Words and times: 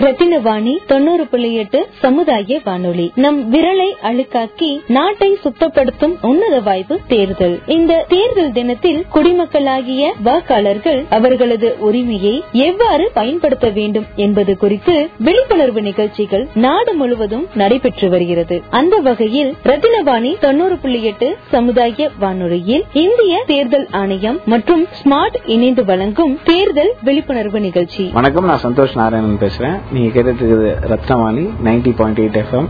ரத்தினவாணி 0.00 0.76
தொண்ணூறு 0.86 1.26
புள்ளி 1.26 1.54
எட்டு 1.54 1.86
சமுதாய 1.98 2.60
வானொலி. 2.64 3.12
நம் 3.14 3.54
விரலை 3.54 3.88
அழுக்காக்கி 4.02 4.80
நாட்டை 4.88 5.38
சுத்தப்படுத்தும் 5.44 6.14
உன்னத 6.20 6.60
வாய்ப்பு 6.60 7.00
தேர்தல். 7.08 7.60
இந்த 7.66 8.04
தேர்தல் 8.08 8.52
தினத்தில் 8.52 9.06
குடிமக்களாகிய 9.14 10.12
வாக்காளர்கள் 10.24 11.04
அவர்களது 11.10 11.76
உரிமையை 11.78 12.42
எவ்வாறு 12.52 13.10
பயன்படுத்த 13.14 13.68
வேண்டும் 13.68 14.04
என்பது 14.16 14.56
குறித்து 14.56 15.08
விழிப்புணர்வு 15.18 15.82
நிகழ்ச்சிகள் 15.82 16.46
நாடு 16.54 16.94
முழுவதும் 16.94 17.46
நடைபெற்று 17.54 18.08
வருகிறது. 18.08 18.62
அந்த 18.70 18.96
வகையில் 18.96 19.54
ரத்தினவாணி 19.64 20.38
தொண்ணூறு 20.40 20.76
புள்ளி 20.76 21.04
எட்டு 21.04 21.36
சமுதாய 21.48 22.10
வானொலியில் 22.18 22.84
இந்திய 22.92 23.44
தேர்தல் 23.46 23.86
ஆணையம் 23.90 24.40
மற்றும் 24.44 24.86
ஸ்மார்ட் 25.04 25.36
இணைந்து 25.44 25.84
வழங்கும் 25.84 26.38
தேர்தல் 26.44 26.94
விழிப்புணர்வு 27.02 27.60
நிகழ்ச்சி. 27.60 28.10
வணக்கம் 28.12 28.44
நான் 28.44 28.60
சந்தோஷ் 28.62 28.94
நாராயணன் 28.94 29.38
பேசுறேன். 29.40 29.86
நீங்க 29.91 30.09
கேட்டுட்டு 30.09 30.41
இருக்குது 30.41 30.69
Rathnavani 30.91 31.43
ninety 31.65 31.91
point 31.93 32.21
eight 32.21 32.39
FM 32.41 32.67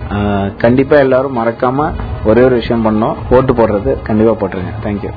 கண்டிப்பா 0.57 0.97
எல்லாரும் 0.99 1.37
மறக்காம 1.39 1.87
ஒரே 2.25 2.43
ஒரு 2.43 2.55
விஷயம் 2.61 2.85
பண்ணோம் 2.87 3.19
ஓட்டு 3.35 3.53
போடுறது 3.53 3.93
கண்டிப்பா 4.09 4.35
போட்டுருங்க 4.41 4.73
தேங்க்யூ 4.85 5.13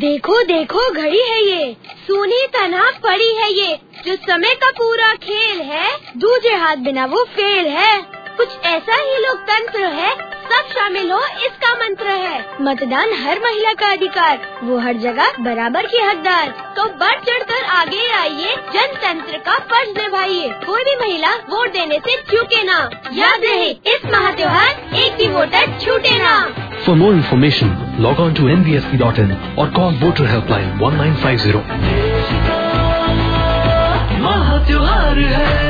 देखो 0.00 0.34
देखो 0.46 0.82
घड़ी 0.94 1.22
है 1.22 1.38
ये 1.44 1.62
सोनी 2.02 2.40
तना 2.52 2.82
पड़ी 3.00 3.30
है 3.36 3.48
ये 3.52 3.70
जो 4.04 4.14
समय 4.24 4.54
का 4.56 4.70
पूरा 4.76 5.08
खेल 5.24 5.58
है 5.70 5.86
दूजे 6.16 6.54
हाथ 6.56 6.84
बिना 6.84 7.04
वो 7.08 7.22
फेल 7.32 7.66
है 7.78 7.90
कुछ 8.36 8.50
ऐसा 8.68 8.96
ही 9.00 9.16
लोकतंत्र 9.24 9.82
है 9.96 10.10
सब 10.55 10.67
शामिल 10.67 11.11
हो 11.11 11.19
इसका 11.45 11.73
मंत्र 11.73 12.07
है 12.07 12.45
मतदान 12.61 13.09
हर 13.23 13.39
महिला 13.39 13.73
का 13.73 13.91
अधिकार 13.91 14.37
वो 14.63 14.77
हर 14.79 14.93
जगह 14.93 15.31
बराबर 15.39 15.85
की 15.85 15.97
हकदार। 15.97 16.47
तो 16.77 16.85
बढ़ 16.99 17.19
चढ़ 17.19 17.43
कर 17.43 17.63
आगे 17.63 18.05
आइए 18.11 18.55
जनतंत्र 18.73 19.37
का 19.37 19.57
फ़र्ज़ 19.71 19.89
निभाइए। 19.97 20.49
कोई 20.65 20.83
भी 20.83 20.95
महिला 21.01 21.33
वोट 21.49 21.73
देने 21.73 21.99
से 22.07 22.15
चूके 22.31 22.63
ना। 22.63 22.77
याद 23.13 23.45
रहे 23.45 23.69
इस 23.69 24.05
महा 24.05 24.31
त्योहार 24.31 24.95
एक 24.95 25.17
भी 25.17 25.27
वोटर 25.27 25.77
छूटे 25.85 26.17
ना। 26.23 26.37
For 26.85 26.95
more 26.95 27.13
information, 27.17 27.75
log 27.99 28.25
on 28.25 28.33
to 28.33 28.49
nvsp.in 28.55 29.37
or 29.57 29.69
call 29.77 30.01
voter 30.03 30.31
helpline 30.31 30.75
1950. 30.81 31.65
Bharat 34.25 34.65
निर्वाचन 34.67 34.73
आयोग 34.75 34.75
द्वारा 34.75 35.13
जनहित 35.15 35.25
में 35.25 35.29
जारी 35.29 35.64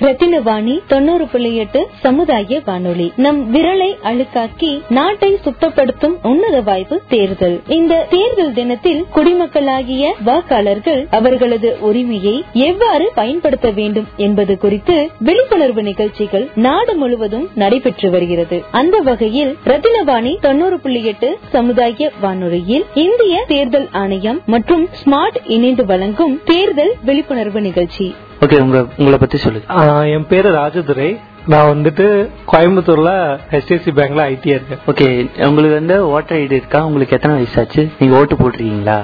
ரத்தினவாணி 0.00 0.80
தொண்ணூறு 0.86 1.26
புள்ளி 1.26 1.56
எட்டு 1.56 1.88
சமுதாய 2.02 2.62
வானொலி. 2.64 3.12
நம் 3.16 3.54
விரலை 3.54 3.88
அழுக்காக்கி 4.02 4.82
நாட்டை 4.88 5.38
சுத்தப்படுத்தும் 5.44 6.14
உன்னத 6.22 6.60
வாய்ப்பு 6.60 7.02
தேர்தல். 7.08 7.60
இந்த 7.68 8.06
தேர்தல் 8.10 8.52
தினத்தில் 8.52 9.06
குடிமக்களாகிய 9.14 10.12
வாக்காளர்கள் 10.24 11.06
அவர்களது 11.10 11.76
உரிமையை 11.80 12.44
எவ்வாறு 12.52 13.10
பயன்படுத்த 13.14 13.70
வேண்டும் 13.70 14.06
என்பது 14.16 14.58
குறித்து 14.58 15.10
விழிப்புணர்வு 15.18 15.82
நிகழ்ச்சிகள் 15.82 16.50
நாடு 16.54 16.96
முழுவதும் 16.96 17.48
நடைபெற்று 17.54 18.10
வருகிறது. 18.10 18.64
அந்த 18.70 18.98
வகையில் 18.98 19.56
ரத்தினவாணி 19.64 20.40
தொண்ணூறு 20.40 20.80
புள்ளி 20.80 21.04
எட்டு 21.04 21.38
சமுதாய 21.52 22.10
வானொலியில் 22.20 22.84
இந்திய 22.94 23.44
தேர்தல் 23.48 23.88
ஆணையம் 23.92 24.42
மற்றும் 24.46 24.88
ஸ்மார்ட் 25.04 25.40
இணைந்து 25.46 25.86
வழங்கும் 25.86 26.40
தேர்தல் 26.44 26.94
விழிப்புணர்வு 27.04 27.60
நிகழ்ச்சி. 27.68 28.06
ஓகே 28.44 28.56
உங்க 28.64 28.78
உங்களை 28.98 29.18
பத்தி 29.18 29.38
சொல்லுங்க 29.44 30.08
என் 30.14 30.26
பேரு 30.32 30.50
ராஜதுரை. 30.62 31.10
நான் 31.52 31.68
வந்துட்டு 31.68 32.04
கோயம்புத்தூர்ல 32.52 33.12
ஹெச்டிஎஃப்சி 33.52 33.92
பேங்க்ல 33.98 34.20
ஐடியா 34.32 34.56
இருக்கேன். 34.58 34.82
ஓகே 34.90 35.06
உங்களுக்கு 35.46 35.76
வந்து 35.78 35.96
ஓட்டர் 36.08 36.38
ஐடி 36.38 36.56
இருக்கா? 36.58 36.80
உங்களுக்கு 36.88 37.16
எத்தனை 37.16 37.36
வயசாச்சு? 37.38 37.82
நீங்க 37.98 38.18
ஓட்டு 38.18 38.36
போட்டிருக்கீங்களா? 38.36 38.98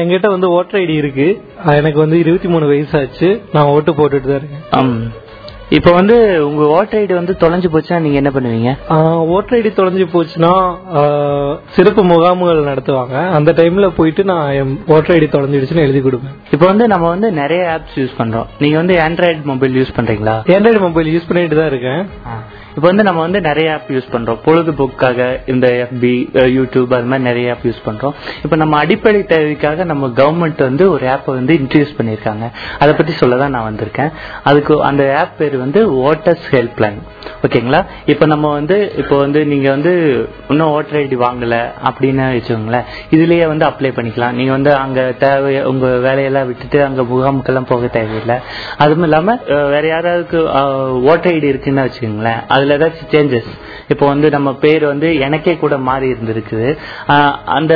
என்கிட்ட 0.00 0.28
வந்து 0.34 0.50
ஓட்டர் 0.50 0.80
ஐடி 0.80 0.96
இருக்கு. 1.02 1.28
எனக்கு 1.64 1.98
வந்து 1.98 2.18
இருபத்தி 2.24 2.48
மூணு 2.48 2.66
வயசாச்சு. 2.72 3.28
நான் 3.52 3.70
ஓட்டு 3.76 3.92
போட்டுட்டு 3.92 4.28
தான் 4.30 4.40
இருக்கேன். 4.40 5.24
இப்போ 5.76 5.90
வந்து 5.96 6.16
உங்க 6.48 6.64
ஓட்டர் 6.74 6.98
ஐடி 7.00 7.14
வந்து 7.18 7.34
தொலைஞ்சு 7.40 7.68
போச்சுன்னா 7.72 7.98
நீங்க 8.02 8.18
என்ன 8.20 8.30
பண்ணுவீங்க? 8.34 8.72
ஓட்டர் 9.36 9.56
ஐடி 9.58 9.70
தொலைஞ்சு 9.78 10.04
போச்சுன்னா 10.12 10.50
சிறப்பு 11.76 12.02
முகாமுகள் 12.10 12.68
நடத்துவாங்க. 12.68 13.16
அந்த 13.38 13.52
டைம்ல 13.60 13.88
போயிட்டு 13.96 14.24
நான் 14.30 14.52
என் 14.58 14.74
ஓட்டர் 14.96 15.14
ஐடி 15.16 15.28
தொலைஞ்சிடுச்சுன்னு 15.32 15.86
எழுதி 15.86 16.02
கொடுப்பேன். 16.04 16.36
இப்போ 16.54 16.66
வந்து 16.72 16.86
நம்ம 16.92 17.08
வந்து 17.14 17.30
நிறைய 17.40 17.64
ஆப்ஸ் 17.76 17.98
யூஸ் 18.02 18.14
பண்றோம். 18.20 18.50
நீங்க 18.64 18.76
வந்து 18.82 18.96
ஆண்ட்ராய்டு 19.06 19.50
மொபைல் 19.52 19.74
யூஸ் 19.80 19.96
பண்றீங்களா? 19.98 20.36
ஆண்ட்ராய்டு 20.56 20.84
மொபைல் 20.86 21.10
யூஸ் 21.14 21.28
பண்ணிட்டு 21.30 21.58
தான் 21.62 21.72
இருக்கேன். 21.72 22.04
இப்போ 22.76 22.88
வந்து 22.88 23.04
நம்ம 23.08 23.20
வந்து 23.24 23.40
நிறைய 23.46 23.68
ஆப் 23.74 23.90
யூஸ் 23.94 24.08
பண்றோம். 24.14 24.38
பொழுதுபோக்காக 24.46 25.28
இந்த 25.52 25.66
எஃபி 25.82 26.12
யூடியூப் 26.56 26.90
அது 26.96 27.06
மாதிரி 27.10 27.24
நிறைய 27.28 27.52
ஆப் 27.52 27.64
யூஸ் 27.68 27.78
பண்றோம். 27.86 28.14
இப்போ 28.44 28.56
நம்ம 28.62 28.78
அடிப்படை 28.84 29.20
தேவைக்காக 29.30 29.84
நம்ம 29.90 30.10
கவர்மெண்ட் 30.18 30.60
வந்து 30.66 30.84
ஒரு 30.94 31.06
ஆப்பை 31.12 31.32
வந்து 31.38 31.54
இன்ட்ரடியூஸ் 31.60 31.94
பண்ணியிருக்காங்க. 31.98 32.46
அதை 32.78 32.94
பத்தி 32.98 33.12
சொல்ல 33.20 33.38
தான் 33.42 33.54
நான் 33.56 33.68
வந்திருக்கேன். 33.68 34.10
அதுக்கு 34.50 34.74
அந்த 34.88 35.04
ஆப் 35.20 35.32
பேர் 35.38 35.56
வந்து 35.64 35.82
ஓட்டர்ஸ் 36.08 36.46
ஹெல்ப் 36.56 36.82
லைன் 36.84 37.00
ஓகேங்களா? 37.46 37.80
இப்போ 38.12 38.26
நம்ம 38.32 38.50
வந்து 38.58 38.76
இப்போ 39.02 39.16
வந்து 39.22 39.40
நீங்க 39.52 39.68
வந்து 39.76 39.94
இன்னும் 40.50 40.74
ஓட்டர் 40.74 40.98
ஐடி 41.02 41.16
வாங்கல 41.24 41.56
அப்படின்னு 41.88 42.26
வச்சுக்கோங்களேன். 42.36 42.86
இதுலயே 43.16 43.46
வந்து 43.52 43.66
அப்ளை 43.70 43.92
பண்ணிக்கலாம். 43.96 44.36
நீங்க 44.40 44.52
வந்து 44.58 44.72
அங்க 44.84 45.00
தேவை 45.24 45.54
உங்க 45.72 45.86
வேலையெல்லாம் 46.06 46.46
விட்டுட்டு 46.50 46.78
அங்க 46.88 47.02
முகாமுக்கெல்லாம் 47.14 47.70
போக 47.72 47.90
தேவையில்லை. 47.98 48.38
அதுவும் 48.84 49.08
இல்லாம 49.08 49.38
வேற 49.74 49.84
யாராவது 49.94 50.44
ஓட்டர் 51.10 51.34
ஐடி 51.34 51.50
இருக்குன்னு 51.54 51.88
வச்சுக்கோங்களேன். 51.88 52.64
அதில் 52.66 52.76
ஏதாச்சும் 52.78 53.12
சேஞ்சஸ் 53.14 53.50
இப்போ 53.92 54.04
வந்து 54.06 54.28
நம்ம 54.30 54.48
பேர் 54.64 54.84
வந்து 54.86 55.08
எனக்கே 55.26 55.54
கூட 55.56 55.74
மாறி 55.88 56.06
இருந்திருக்குது. 56.12 56.68
அந்த 57.58 57.74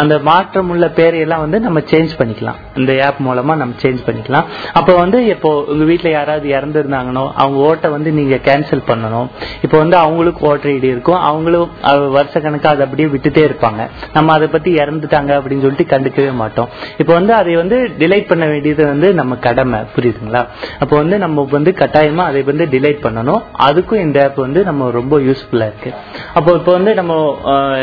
அந்த 0.00 0.14
மாற்றம் 0.28 0.70
உள்ள 0.72 0.86
பேரையெல்லாம் 0.98 1.42
வந்து 1.44 1.58
நம்ம 1.64 1.80
சேஞ்ச் 1.90 2.12
பண்ணிக்கலாம். 2.20 2.58
இந்த 2.80 2.92
ஆப் 3.06 3.20
மூலமா 3.26 3.54
நம்ம 3.60 3.74
சேஞ்ச் 3.82 4.00
பண்ணிக்கலாம். 4.06 4.46
அப்போ 4.78 4.92
வந்து 5.02 5.18
இப்போ 5.32 5.50
உங்க 5.72 5.84
வீட்டுல 5.90 6.10
யாராவது 6.16 6.48
இறந்துருந்தாங்கன்னோ 6.56 7.24
அவங்க 7.42 7.58
ஓட்டை 7.68 7.90
வந்து 7.96 8.12
நீங்க 8.18 8.36
கேன்சல் 8.48 8.84
பண்ணணும். 8.90 9.28
இப்போ 9.64 9.76
வந்து 9.82 9.96
அவங்களுக்கு 10.04 10.42
ஓட்டர் 10.50 10.72
ஐடி 10.74 10.88
இருக்கும். 10.94 11.20
அவங்களும் 11.30 11.70
வருஷ 12.16 12.40
கணக்கா 12.46 12.70
அதை 12.74 12.84
அப்படியே 12.86 13.08
விட்டுட்டே 13.14 13.44
இருப்பாங்க. 13.48 13.82
நம்ம 14.16 14.32
அதை 14.36 14.48
பத்தி 14.56 14.72
இறந்துட்டாங்க 14.82 15.32
அப்படின்னு 15.38 15.64
சொல்லிட்டு 15.66 15.88
கண்டுக்கவே 15.94 16.32
மாட்டோம். 16.42 16.68
இப்போ 17.02 17.12
வந்து 17.18 17.34
அதை 17.40 17.54
வந்து 17.62 17.78
டிலைட் 18.02 18.28
பண்ண 18.32 18.44
வேண்டியது 18.52 18.82
வந்து 18.92 19.10
நம்ம 19.20 19.38
கடமை. 19.46 19.80
புரியுதுங்களா? 19.96 20.44
அப்போ 20.82 20.94
வந்து 21.02 21.18
நம்ம 21.24 21.46
வந்து 21.56 21.74
கட்டாயமா 21.82 22.24
அதை 22.30 22.42
வந்து 22.50 22.66
டிலைட் 22.74 23.00
பண்ணணும். 23.06 23.42
அதுக்கும் 23.68 24.04
இந்த 24.06 24.18
ஆப் 24.26 24.44
வந்து 24.46 24.62
நம்ம 24.70 24.90
ரொம்ப 25.00 25.14
யூஸ்ஃபுல்லா 25.28 25.68
இருக்கு. 25.72 25.92
அப்போ 26.38 26.50
இப்போ 26.60 26.72
வந்து 26.78 26.94
நம்ம 27.00 27.12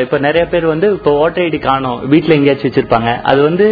இப்போ 0.05 0.19
நிறைய 0.27 0.45
பேர் 0.53 0.71
வந்து 0.73 0.89
இப்போ 0.99 1.13
ஓட்டர் 1.23 1.45
ஐடி 1.47 1.61
காணும். 1.69 1.99
வீட்டில் 2.11 2.35
எங்கேயாச்சும் 2.37 2.69
வச்சிருப்பாங்க. 2.69 3.11
அது 3.31 3.39
வந்து 3.47 3.67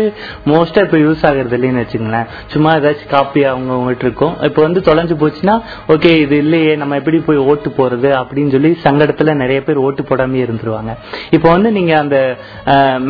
மோஸ்டா 0.52 0.84
இப்போ 0.86 1.00
யூஸ் 1.06 1.24
ஆகுறது 1.30 1.56
இல்லைன்னு 1.58 1.84
வச்சுங்களேன் 1.84 2.28
சும்மா 2.54 2.72
ஏதாச்சும் 2.80 3.12
காப்பி 3.16 3.42
அவங்க 3.52 3.72
அவங்ககிட்ட 3.76 4.06
இருக்கும். 4.08 4.36
இப்போ 4.48 4.62
வந்து 4.68 4.82
தொலைஞ்சு 4.90 5.18
போச்சுன்னா 5.24 5.56
ஓகே 5.96 6.12
இது 6.24 6.38
இல்லையே 6.46 6.74
நம்ம 6.82 6.98
எப்படி 7.02 7.20
போய் 7.28 7.44
ஓட்டு 7.52 7.72
போறது 7.80 8.12
அப்படின்னு 8.22 8.54
சொல்லி 8.56 8.72
சங்கடத்துல 8.86 9.36
நிறைய 9.44 9.60
பேர் 9.68 9.84
ஓட்டு 9.86 10.04
போடாம 10.10 10.40
இருந்துருவாங்க. 10.46 10.94
இப்போ 11.38 11.48
வந்து 11.56 11.72
நீங்க 11.78 11.94
அந்த 12.04 12.18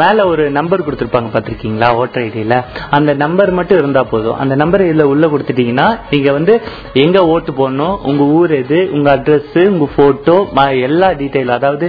மேல 0.02 0.28
ஒரு 0.32 0.44
நம்பர் 0.60 0.86
கொடுத்துருப்பாங்க 0.88 1.32
பாத்திருக்கீங்களா 1.36 1.90
ஓட்டர் 2.02 2.24
ஐடியில 2.28 2.58
அந்த 2.98 3.12
நம்பர் 3.24 3.52
மட்டும் 3.60 3.82
இருந்தா 3.82 4.04
போதும். 4.14 4.38
அந்த 4.44 4.54
நம்பர் 4.64 4.88
இதுல 4.90 5.08
உள்ள 5.14 5.26
கொடுத்துட்டீங்கன்னா 5.34 5.88
நீங்க 6.14 6.30
வந்து 6.38 6.54
எங்க 7.04 7.20
ஓட்டு 7.34 7.52
போடணும் 7.60 7.96
உங்க 8.10 8.24
ஊர் 8.40 8.52
எது 8.62 8.80
உங்க 8.98 9.10
அட்ரஸ் 9.18 9.58
உங்க 9.74 9.88
போட்டோ 9.98 10.38
எல்லா 10.88 11.08
டீட்டெயிலும் 11.20 11.58
அதாவது 11.58 11.86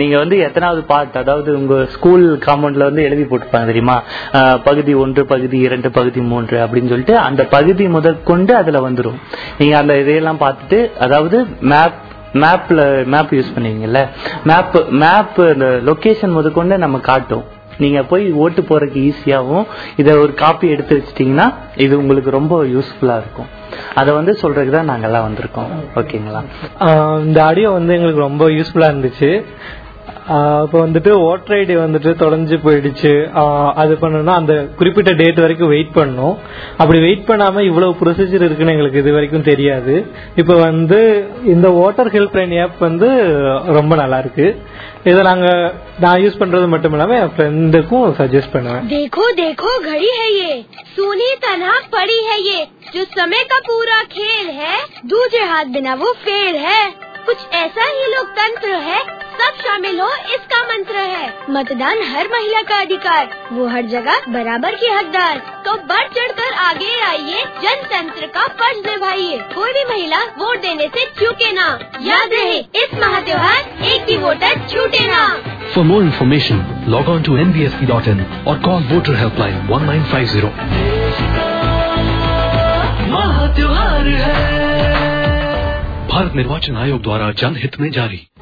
நீங்க 0.00 0.16
வந்து 0.22 0.36
எத்தனாவது 0.46 0.82
பார்ட் 0.90 1.16
அதாவது 1.22 1.50
உங்க 1.60 1.74
ஸ்கூல் 1.94 2.24
காம்பவுண்ட்ல 2.60 2.88
வந்து 2.88 3.06
எழுதி 3.08 3.24
போட்டுப்பாங்க 3.30 3.68
தெரியுமா? 3.70 3.96
பகுதி 4.68 4.92
ஒன்று 5.02 5.22
பகுதி 5.32 5.58
இரண்டு 5.68 5.88
பகுதி 5.98 6.20
மூன்று 6.32 6.58
அப்படின்னு 6.64 6.92
சொல்லிட்டு 6.92 7.16
அந்த 7.28 7.42
பகுதி 7.56 7.84
முதற்கொண்டு 7.96 8.52
அதுல 8.60 8.80
வந்துடும் 8.88 9.18
நீங்க 9.60 9.76
அந்த 9.82 9.94
இதையெல்லாம் 10.02 10.42
பார்த்துட்டு 10.44 10.80
அதாவது 11.06 11.38
மேப் 11.72 11.98
மேப்ல 12.42 12.80
மேப் 13.12 13.32
யூஸ் 13.36 13.54
பண்ணுவீங்கல்ல? 13.54 14.00
மேப் 14.48 14.76
மேப் 15.04 15.38
இந்த 15.54 15.68
லொகேஷன் 15.88 16.36
முதற்கொண்டு 16.36 16.74
நம்ம 16.84 16.98
காட்டும். 17.08 17.46
நீங்க 17.82 18.00
போய் 18.10 18.24
ஓட்டு 18.42 18.60
போறதுக்கு 18.68 19.00
ஈஸியாகவும் 19.08 19.66
இதை 20.00 20.12
ஒரு 20.22 20.32
காப்பி 20.42 20.66
எடுத்து 20.74 20.94
வச்சிட்டீங்கன்னா 20.98 21.46
இது 21.84 21.94
உங்களுக்கு 22.02 22.30
ரொம்ப 22.36 22.54
யூஸ்ஃபுல்லா 22.74 23.16
இருக்கும். 23.22 23.48
அதை 24.00 24.10
வந்து 24.18 24.32
சொல்றதுக்கு 24.42 24.74
தான் 24.76 24.90
நாங்கெல்லாம் 24.90 25.26
வந்திருக்கோம். 25.26 25.70
ஓகேங்களா? 26.00 26.40
இந்த 27.26 27.38
ஆடியோ 27.48 27.70
வந்து 27.78 27.94
எங்களுக்கு 27.96 28.26
ரொம்ப 28.28 28.46
யூஸ்ஃபுல்லா 28.58 28.90
இருந்துச்சு. 28.92 29.30
இப்போ 30.63 30.77
வந்துட்டு 30.79 31.11
ஓட்டர் 31.25 31.55
ஐடி 31.57 31.75
வந்துட்டு 31.79 32.11
தொலைஞ்சு 32.19 32.57
போயிடுச்சு 32.63 33.11
ஆஹ் 33.41 33.71
அது 33.81 33.93
பண்ணணும்னா 33.99 34.35
அந்த 34.39 34.53
குறிப்பிட்ட 34.79 35.11
டேட் 35.19 35.41
வரைக்கும் 35.43 35.71
வெயிட் 35.73 35.91
பண்ணணும் 35.97 36.35
அப்படி 36.79 36.99
வெயிட் 37.03 37.27
பண்ணாம 37.27 37.63
இவ்வளவு 37.67 37.97
ப்ரொசீஜர் 37.99 38.45
இருக்குன்னு 38.45 38.73
எங்களுக்கு 38.75 39.01
இது 39.03 39.17
வரைக்கும் 39.17 39.47
தெரியாது 39.49 39.95
இப்போ 40.41 40.55
வந்து 40.63 40.99
இந்த 41.53 41.69
ஓட்டர் 41.83 42.11
ஹெல்ப் 42.15 42.37
லைன் 42.39 42.55
ஆப் 42.63 42.79
வந்து 42.85 43.09
ரொம்ப 43.77 43.95
நல்லா 43.95 44.19
இருக்கு 44.23 44.47
இதை 45.05 45.21
நாங்க 45.27 45.47
நான் 45.99 46.21
யூஸ் 46.21 46.39
பண்றது 46.39 46.67
மட்டும் 46.69 46.93
இல்லாம 46.95 47.17
என் 47.19 47.33
ஃப்ரெண்டுக்கும் 47.35 48.07
சஜஸ்ட் 48.19 48.53
பண்ணுவேன் 48.55 48.87
देखो 48.93 49.25
देखो 49.37 49.71
घड़ी 49.87 50.09
है 50.15 50.29
ये 50.33 50.51
सोनी 50.95 51.29
तना 51.43 51.73
पड़ी 51.91 52.19
है 52.27 52.37
ये 52.43 52.59
जो 52.95 53.03
समय 53.13 53.43
का 53.51 53.59
पूरा 53.67 53.99
खेल 54.15 54.47
है 54.61 54.73
दूजे 55.11 55.43
हाथ 55.51 55.67
बिना 55.75 55.93
वो 55.97 56.11
फेल 56.23 56.55
है 56.65 56.81
कुछ 57.27 57.39
ऐसा 57.59 57.85
ही 57.91 58.03
लोकतंत्र 58.09 58.71
है 58.87 58.99
सब 59.40 59.54
शामिल 59.60 60.00
हो 60.00 60.08
इसका 60.08 60.62
मंत्र 60.62 60.96
है। 60.96 61.34
मतदान 61.50 61.98
हर 62.02 62.28
महिला 62.32 62.62
का 62.62 62.80
अधिकार 62.80 63.28
वो 63.52 63.66
हर 63.68 63.82
जगह 63.82 64.20
बराबर 64.28 64.74
की 64.74 64.86
हकदार। 64.86 65.62
तो 65.64 65.74
बढ़ 65.74 66.08
चढ़ 66.08 66.32
कर 66.32 66.52
आगे 66.54 67.00
आइए 67.00 67.44
जनतंत्र 67.62 68.26
का 68.26 68.46
फ़र्ज़ 68.46 68.90
निभाइए। 68.90 69.38
कोई 69.38 69.72
भी 69.72 69.84
महिला 69.90 70.18
वोट 70.18 70.60
देने 70.62 70.88
से 70.88 71.04
चूके 71.04 71.52
ना। 71.52 71.78
याद 72.02 72.30
रहे 72.32 72.58
इस 72.58 72.94
महात्योहार 72.94 73.84
एक 73.84 74.06
भी 74.06 74.16
वोटर 74.16 74.68
छूटे 74.70 75.06
ना। 75.06 75.36
For 75.74 75.84
more 75.84 76.02
information, 76.02 76.62
log 76.94 77.12
on 77.14 77.26
to 77.26 77.36
nbsp.in 77.48 78.24
or 78.44 78.56
call 78.66 78.88
voter 78.92 79.18
helpline 79.22 79.60
1950. 79.70 80.70
Bharat 83.10 83.56
निर्वाचन 83.56 83.60
आयोग 83.60 83.60
द्वारा 83.60 83.88
जनहित 84.00 84.08
में 84.08 84.18
जारी 84.18 84.59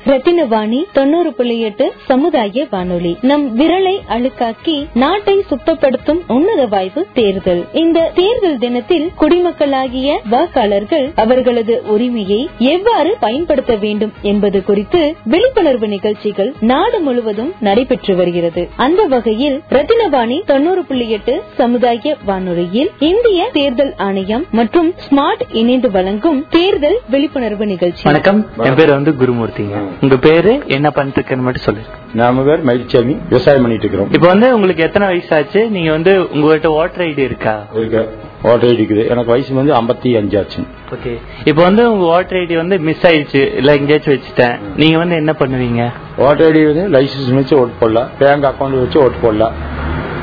ரத்தினவாணி 0.07 0.85
தொண்ணூறு 0.93 1.33
புள்ளி 1.33 1.61
எட்டு 1.61 1.93
சமுதாய 2.07 2.67
வானொலி. 2.71 3.17
நம் 3.21 3.59
விரலை 3.59 4.01
அழுக்காக்கி 4.09 4.87
நாட்டை 4.95 5.45
சுத்தப்படுத்தும் 5.51 6.21
உன்னத 6.27 6.67
வாய்ப்பு 6.67 7.07
தேர்தல். 7.13 7.65
இந்த 7.73 8.13
தேர்தல் 8.15 8.59
தினத்தில் 8.59 9.11
குடிமக்களாகிய 9.21 10.19
வாக்காளர்கள் 10.31 11.13
அவர்களது 11.15 11.83
உரிமையை 11.87 12.49
எவ்வாறு 12.59 13.17
பயன்படுத்த 13.21 13.77
வேண்டும் 13.77 14.13
என்பது 14.23 14.65
குறித்து 14.65 15.15
விழிப்புணர்வு 15.25 15.89
நிகழ்ச்சிகள் 15.89 16.55
நாடு 16.61 17.01
முழுவதும் 17.01 17.53
நடைபெற்று 17.61 18.17
வருகிறது. 18.17 18.69
அந்த 18.77 19.05
வகையில் 19.05 19.63
ரத்தினவாணி 19.71 20.45
தொண்ணூறு 20.45 20.85
புள்ளி 20.85 21.11
எட்டு 21.11 21.43
சமுதாய 21.57 22.17
வானொலியில் 22.27 22.91
இந்திய 22.99 23.51
தேர்தல் 23.53 23.95
ஆணையம் 23.97 24.47
மற்றும் 24.51 24.95
ஸ்மார்ட் 25.09 25.45
இணைந்து 25.53 25.91
வழங்கும் 25.91 26.47
தேர்தல் 26.49 27.01
விழிப்புணர்வு 27.11 27.57
நிகழ்ச்சி. 27.65 28.03
வணக்கம். 28.05 28.47
என் 28.57 28.75
பேர் 28.75 28.91
வந்து 28.91 29.11
குருமூர்த்திங்க. 29.11 29.89
உங்க 30.01 30.17
பேரு 30.17 30.63
என்ன 30.67 30.91
பண்ணிட்டு 30.91 31.21
இருக்கேன்னு 31.21 31.37
மட்டும் 31.37 31.63
சொல்லுங்க 31.63 31.89
நாம 32.15 32.43
பேர் 32.43 32.65
மயில்சாமி. 32.65 33.19
விவசாயம் 33.29 33.61
பண்ணிட்டு 33.61 33.85
இருக்கிறோம். 33.85 34.13
இப்போ 34.13 34.27
வந்து 34.27 34.55
உங்களுக்கு 34.55 34.83
எத்தனை 34.83 35.09
வயசாச்சு? 35.09 35.69
நீங்க 35.69 35.91
வந்து 35.91 36.31
உங்ககிட்ட 36.31 36.71
ஓட்டர் 36.71 37.07
ஐடி 37.07 37.19
இருக்கா? 37.19 37.67
இருக்கு 37.75 38.19
ஓட்டர் 38.43 38.71
ஐடி 38.71 38.75
இருக்குது. 38.75 39.09
எனக்கு 39.09 39.31
வயசு 39.31 39.55
வந்து 39.55 39.73
ஐம்பத்தி 39.73 40.07
அஞ்சாச்சு. 40.07 40.67
ஓகே. 40.95 41.19
இப்போ 41.45 41.63
வந்து 41.63 41.93
உங்க 41.93 42.05
ஓட்டர் 42.05 42.39
ஐடி 42.39 42.57
வந்து 42.57 42.79
மிஸ் 42.79 43.07
ஆயிடுச்சு. 43.07 43.55
இல்ல 43.55 43.77
எங்கேயாச்சும் 43.77 44.15
வச்சுட்டேன். 44.15 44.59
நீங்க 44.77 44.99
வந்து 44.99 45.15
என்ன 45.15 45.35
பண்ணுவீங்க? 45.39 45.93
ஓட்டர் 46.17 46.53
ஐடி 46.53 46.75
வந்து 46.75 46.99
லைசன்ஸ் 46.99 47.35
வச்சு 47.35 47.59
ஓட்டு 47.59 47.73
போடலாம். 47.81 48.09
பேங்க் 48.19 48.45
அக்கௌண்ட் 48.45 48.79
வச்சு 48.79 49.01
ஓட்டு 49.01 49.19
போடலாம். 49.23 49.53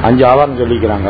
அஞ்சு 0.08 0.24
ஆவாரம் 0.30 0.58
சொல்லிக்கிறாங்க. 0.62 1.10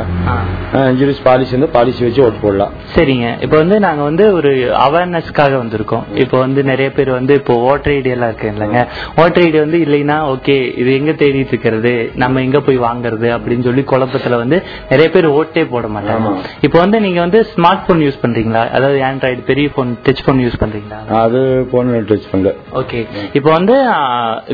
இன்சூரன்ஸ் 0.92 1.22
பாலிசி 1.28 1.54
வந்து 1.58 1.70
பாலிசி 1.76 2.02
வச்சு 2.06 2.22
ஓட்டு 2.26 2.40
போடலாம். 2.44 2.74
சரிங்க. 2.96 3.28
இப்போ 3.46 3.58
வந்து 3.62 3.78
நாங்க 3.86 4.02
வந்து 4.10 4.26
ஒரு 4.38 4.52
அவேர்னஸ்க்காக 4.86 5.54
வந்திருக்கோம். 5.62 6.06
இப்போ 6.24 6.38
வந்து 6.44 6.64
நிறைய 6.70 6.90
பேர் 6.98 7.12
வந்து 7.18 7.34
இப்போ 7.40 7.54
ஓட்டர் 7.70 7.94
ஐடி 7.96 8.12
எல்லாம் 8.16 8.32
இருக்கு 8.32 8.52
இல்லைங்க. 8.54 8.82
ஓட்டர் 9.24 9.44
ஐடி 9.48 9.60
வந்து 9.66 9.80
இல்லைன்னா 9.86 10.18
ஓகே 10.34 10.56
இது 10.82 10.90
எங்க 11.00 11.12
தேடிட்டு 11.22 11.54
இருக்கிறது? 11.54 11.94
நம்ம 12.24 12.42
எங்க 12.48 12.60
போய் 12.68 12.80
வாங்குறது? 12.88 13.30
அப்படின்னு 13.38 13.68
சொல்லி 13.70 13.86
குழப்பத்துல 13.94 14.40
வந்து 14.44 14.60
நிறைய 14.92 15.08
பேர் 15.16 15.28
ஓட்டே 15.40 15.64
போட 15.74 15.88
மாட்டாங்க. 15.96 16.32
இப்போ 16.68 16.78
வந்து 16.84 17.00
நீங்க 17.06 17.20
வந்து 17.26 17.42
ஸ்மார்ட் 17.54 17.86
போன் 17.90 18.04
யூஸ் 18.08 18.22
பண்றீங்களா? 18.24 18.64
அதாவது 18.78 19.00
ஆண்ட்ராய்டு 19.10 19.44
பெரிய 19.52 19.70
போன் 19.78 19.94
டச் 20.08 20.24
போன் 20.28 20.44
யூஸ் 20.46 20.60
பண்றீங்களா? 20.64 21.00
அது 21.26 21.42
போன் 21.74 21.94
டச் 22.12 22.30
பண்ணல. 22.32 22.54
ஓகே 22.84 23.02
இப்போ 23.40 23.50
வந்து 23.58 23.78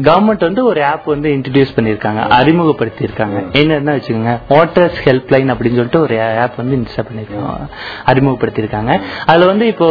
கவர்மெண்ட் 0.09 0.47
வந்து 0.49 0.63
ஒரு 0.71 0.83
ஆப் 0.91 1.07
வந்து 1.15 1.29
இன்ட்ரடியூஸ் 1.37 1.75
பண்ணிருக்காங்க 1.77 2.21
அறிமுகப்படுத்தி 2.39 3.03
இருக்காங்க 3.09 3.39
என்னன்னா 3.61 3.95
வச்சுக்கோங்க. 3.97 4.30
ஓட்டர்ஸ் 4.57 4.99
ஹெல்ப் 5.07 5.31
லைன் 5.33 5.53
அப்படின்னு 5.53 5.79
சொல்லிட்டு 5.79 6.01
ஒரு 6.05 6.15
ஆப் 6.43 6.59
வந்து 6.61 6.77
இன்ஸ்டால் 6.79 7.07
பண்ணிருக்காங்க 7.09 7.67
அறிமுகப்படுத்திருக்காங்க 8.11 8.91
அதுல 9.31 9.49
வந்து 9.51 9.65
இப்போ 9.73 9.89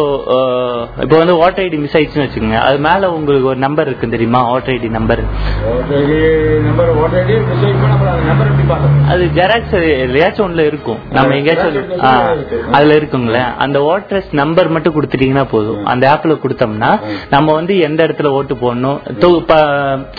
இப்போ 1.05 1.17
வந்து 1.23 1.37
ஓட்டர் 1.45 1.65
ஐடி 1.67 1.79
மிஸ் 1.85 1.97
ஆயிடுச்சுன்னு 1.99 2.27
வச்சுக்கோங்க. 2.27 2.61
அது 2.69 2.79
மேல 2.89 3.11
உங்களுக்கு 3.19 3.51
ஒரு 3.53 3.61
நம்பர் 3.67 3.89
இருக்கு 3.91 4.15
தெரியுமா? 4.17 4.43
ஓட்டர் 4.55 4.75
ஐடி 4.77 4.91
நம்பர் 4.99 5.23
அது 9.13 9.25
ஜெராக்ஸ் 9.39 9.77
எதையாச்சும் 10.05 10.47
ஒண்ணுல 10.47 10.65
இருக்கும். 10.71 11.01
நம்ம 11.17 11.37
எங்கேயாச்சும் 11.39 11.77
அதுல 12.77 12.95
இருக்குங்களே 13.01 13.45
அந்த 13.65 13.79
ஓட்டர்ஸ் 13.93 14.31
நம்பர் 14.41 14.73
மட்டும் 14.75 14.95
கொடுத்துட்டீங்கன்னா 14.97 15.45
போதும். 15.55 15.81
அந்த 15.93 16.05
ஆப்ல 16.15 16.37
கொடுத்தோம்னா 16.45 16.91
நம்ம 17.35 17.53
வந்து 17.59 17.75
எந்த 17.89 18.01
இடத்துல 18.07 18.31
ஓட்டு 18.39 18.55
போடணும்? 18.63 18.99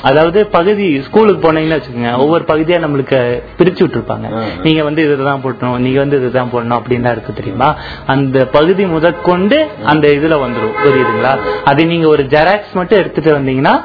அதாவது 0.10 0.40
பகுதி 0.58 0.88
ஸ்கூலுக்கு 1.08 1.42
போனீங்கன்னா 1.46 1.78
வச்சுக்கோங்க. 1.80 2.12
ஒவ்வொரு 2.24 2.44
பகுதியா 2.52 2.78
நம்மளுக்கு 2.86 3.20
பிரிச்சு 3.60 3.82
விட்டுருப்பாங்க 4.02 4.28
நீங்க 4.66 4.82
வந்து 4.88 5.02
இதுதான் 5.06 5.42
போடணும் 5.44 5.78
நீங்க 5.86 6.00
வந்து 6.04 6.18
இதுதான் 6.22 6.52
போடணும் 6.54 6.78
அப்படின்னு 6.80 7.12
இருக்கு 7.16 7.34
தெரியுமா? 7.40 7.70
அந்த 8.14 8.38
பகுதி 8.56 8.84
முதற்கொண்டு 8.94 9.58
அந்த 9.92 10.06
இதுல 10.18 10.36
வந்துரும். 10.44 10.76
புரியுதுங்களா? 10.84 11.34
அது 11.70 11.82
நீங்க 11.92 12.08
ஒரு 12.14 12.24
ஜெராக்ஸ் 12.34 12.74
மட்டும் 12.80 13.00
எடுத்துட்டு 13.02 13.32
வந்தீங்கன்னா 13.38 13.76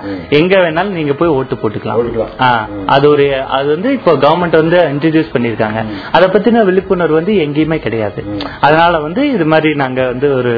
எங்க 0.41 0.55
வேணாலும் 0.65 0.97
நீங்க 0.99 1.15
போய் 1.21 1.35
ஓட்டு 1.39 1.55
போட்டுக்கலாம். 1.63 2.01
அது 2.95 3.05
ஒரு 3.15 3.27
அது 3.59 3.69
வந்து 3.75 3.91
இப்போ 3.99 4.13
கவர்மெண்ட் 4.27 4.61
வந்து 4.63 4.79
இன்ட்ரடியூஸ் 4.95 5.33
பண்ணிருக்காங்க 5.35 5.83
அதை 6.17 6.27
பத்தின 6.35 6.65
விழிப்புணர்வு 6.71 7.19
வந்து 7.21 7.35
எங்கேயுமே 7.47 7.79
கிடையாது. 7.87 8.21
அதனால 8.67 9.01
வந்து 9.07 9.23
இது 9.35 9.47
மாதிரி 9.53 9.71
நாங்க 9.83 10.01
வந்து 10.13 10.29
ஒரு 10.39 10.55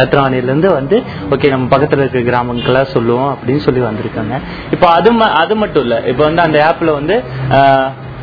ரத்னவாணியில 0.00 0.50
இருந்து 0.52 0.70
வந்து 0.78 0.96
ஓகே 1.34 1.50
நம்ம 1.54 1.68
பக்கத்துல 1.74 2.04
இருக்க 2.04 2.24
கிராமங்கள்லாம் 2.30 2.92
சொல்லுவோம் 2.96 3.30
அப்படின்னு 3.34 3.64
சொல்லி 3.66 3.82
வந்திருக்காங்க. 3.88 4.34
இப்போ 4.74 4.86
அது 4.96 5.10
அது 5.42 5.54
மட்டும் 5.60 5.84
இல்ல. 5.86 5.96
இப்போ 6.10 6.22
வந்து 6.28 6.42
அந்த 6.46 6.58
ஆப்ல 6.68 6.92
வந்து 6.98 7.16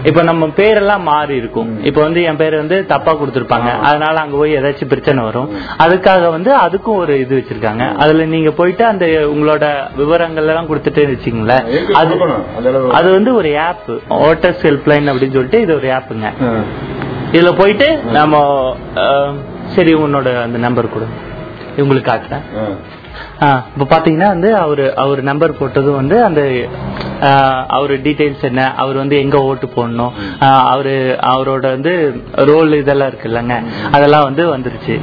இப்ப 0.10 0.22
நம்ம 0.30 0.48
பேரெல்லாம் 0.58 1.04
மாறி 1.10 1.36
இருக்கும். 1.42 1.70
இப்ப 1.90 2.00
வந்து 2.02 2.22
என் 2.30 2.40
பேர் 2.42 2.56
வந்து 2.62 2.78
தப்பா 2.92 3.12
கொடுத்திருப்பாங்க. 3.20 3.70
அதனால 3.90 4.16
அங்க 4.24 4.36
போய் 4.42 4.58
ஏதாச்சும் 4.60 4.92
பிரச்சனை 4.94 5.24
வரும். 5.24 5.50
அதுக்காக 5.86 6.30
வந்து 6.36 6.52
அதுக்கும் 6.66 7.00
ஒரு 7.04 7.14
இது 7.24 7.34
வச்சிருக்காங்க. 7.40 7.86
அதுல 8.04 8.26
நீங்க 8.36 8.52
போயிட்டு 8.60 8.86
அந்த 8.92 9.06
உங்களோட 9.34 9.66
விவரங்கள் 10.02 10.50
எல்லாம் 10.52 10.70
கொடுத்துட்டு 10.72 11.04
வச்சுங்களேன் 11.14 11.68
அது. 12.02 12.16
அது 13.00 13.10
வந்து 13.18 13.34
ஒரு 13.42 13.52
ஆப் 13.68 13.92
ஓட்டர்ஸ் 14.30 14.66
ஹெல்ப்லைன் 14.70 15.12
அப்படின்னு 15.12 15.38
சொல்லிட்டு 15.38 15.62
இது 15.66 15.74
ஒரு 15.80 15.90
ஆப்புங்க 15.98 16.30
இதுல 17.36 17.52
போயிட்டு 17.60 17.88
நம்ம 18.18 18.42
சரி 19.76 19.94
உன்னோட 20.06 20.30
அந்த 20.46 20.58
நம்பர் 20.66 20.94
கொடு 20.96 21.08
உங்களுக்கு 21.84 22.10
காட்டுறேன். 22.12 22.44
இப்ப 23.74 23.88
பாத்தீங்கன்னா 23.94 24.30
வந்து 24.36 24.50
அவரு 24.64 24.86
அவர் 25.04 25.22
நம்பர் 25.30 25.58
போட்டதும் 25.60 26.00
வந்து 26.02 26.18
அந்த 26.28 26.42
அவரு 27.78 27.96
டீடைல்ஸ் 28.06 28.48
என்ன 28.52 28.62
அவர் 28.84 29.02
வந்து 29.04 29.18
எங்க 29.24 29.38
ஓட்டு 29.50 29.68
போடணும் 29.76 30.16
அவரு 30.74 30.96
அவரோட 31.34 31.66
வந்து 31.76 31.94
ரோல் 32.52 32.80
இதெல்லாம் 32.82 33.12
இருக்குல்லங்க 33.14 33.58
அதெல்லாம் 33.98 34.28
வந்து 34.30 34.46
வந்துருச்சு. 34.56 34.98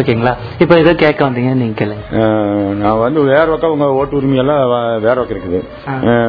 ஓகேங்களா? 0.00 0.32
இப்ப 0.62 0.74
ஏதோ 0.82 0.92
கேட்க 1.00 1.20
வந்தீங்க 1.26 1.52
நீங்க 1.60 1.74
கேளுங்க. 1.78 2.04
நான் 2.80 3.00
வந்து 3.04 3.20
வேற 3.30 3.44
பக்கம் 3.52 3.72
உங்க 3.74 3.86
ஓட்டு 4.00 4.18
உரிமையெல்லாம் 4.18 4.62
வேற 5.06 5.14
பக்கம் 5.20 5.34
இருக்குது. 5.36 5.60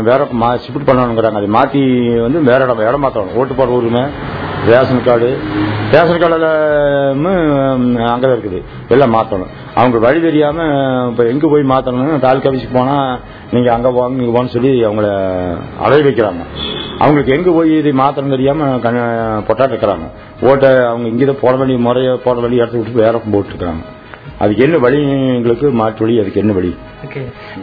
வேற 0.08 0.20
ஷிஃப்ட் 0.64 0.88
பண்ணணுங்கிறாங்க. 0.88 1.40
அதை 1.42 1.50
மாத்தி 1.58 1.84
வந்து 2.26 2.40
வேற 2.50 2.60
இடம் 2.66 2.84
இடம் 2.88 3.04
மாத்தணும். 3.06 3.36
ஓட்டு 3.42 3.54
போட 3.60 3.72
உரிமை. 3.80 4.04
Ration 4.70 5.04
card. 5.06 5.30
ரேஷன் 5.94 6.20
கார்டில் 6.22 6.48
அங்கே 8.14 8.28
இருக்குது. 8.36 8.60
எல்லாம் 8.94 9.14
மாற்றணும் 9.16 9.52
அவங்க 9.80 9.98
வழி 10.06 10.20
தெரியாம 10.28 10.66
இப்போ 11.12 11.24
எங்கே 11.32 11.48
போய் 11.54 11.64
மாற்றணும்னு 11.72 12.20
தாலுக்கா 12.26 12.50
ஆஃபீஸுக்கு 12.50 12.78
போனால் 12.80 13.16
நீங்கள் 13.54 13.74
அங்கே 13.76 13.92
போங்க 13.98 14.18
நீங்கள் 14.20 14.36
போன்னு 14.36 14.54
சொல்லி 14.56 14.72
அவங்கள 14.90 15.08
அலைய 15.86 16.04
வைக்கிறாங்க. 16.08 16.44
அவங்களுக்கு 17.04 17.36
எங்கே 17.38 17.52
போய் 17.58 17.72
இதை 17.80 17.94
மாற்றணும் 18.04 18.36
தெரியாமல் 18.36 19.46
பொட்டாட்டு 19.48 19.74
இருக்கிறாங்க 19.74 20.08
ஓட்டை 20.50 20.70
அவங்க 20.92 21.08
இங்கே 21.14 21.36
போட 21.44 21.54
வேண்டிய 21.62 21.80
முறையை 21.88 22.14
போட 22.28 22.38
வேண்டிய 22.44 22.62
இடத்துக்கு 22.62 22.86
விட்டு 22.86 23.04
வேற 23.06 23.14
பக்கம் 23.16 23.36
போட்டுருக்காங்க 23.36 23.84
அதுக்கு 24.42 24.64
என்ன 24.66 24.78
வழி? 24.84 25.00
எங்களுக்கு 25.36 25.68
மாற்று 25.80 26.04
வழி 26.04 26.16
அதுக்கு 26.22 26.42
என்ன 26.42 26.54
வழி? 26.58 26.72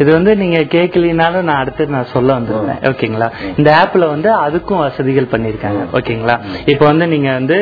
இது 0.00 0.08
வந்து 0.16 0.32
நீங்க 0.40 0.58
கேட்கலினாலும் 0.74 1.46
நான் 1.48 1.60
அடுத்து 1.62 1.86
நான் 1.94 2.10
சொல்ல 2.12 2.36
வந்திருந்தேன் 2.36 2.80
ஓகேங்களா 2.90 3.28
இந்த 3.58 3.70
ஆப்ல 3.80 4.08
வந்து 4.12 4.30
அதுக்கும் 4.44 4.82
வசதிகள் 4.84 5.32
பண்ணிருக்காங்க 5.32 5.82
ஓகேங்களா 5.98 6.36
இப்போ 6.72 6.84
வந்து 6.84 7.06
நீங்க 7.14 7.30
வந்து 7.38 7.58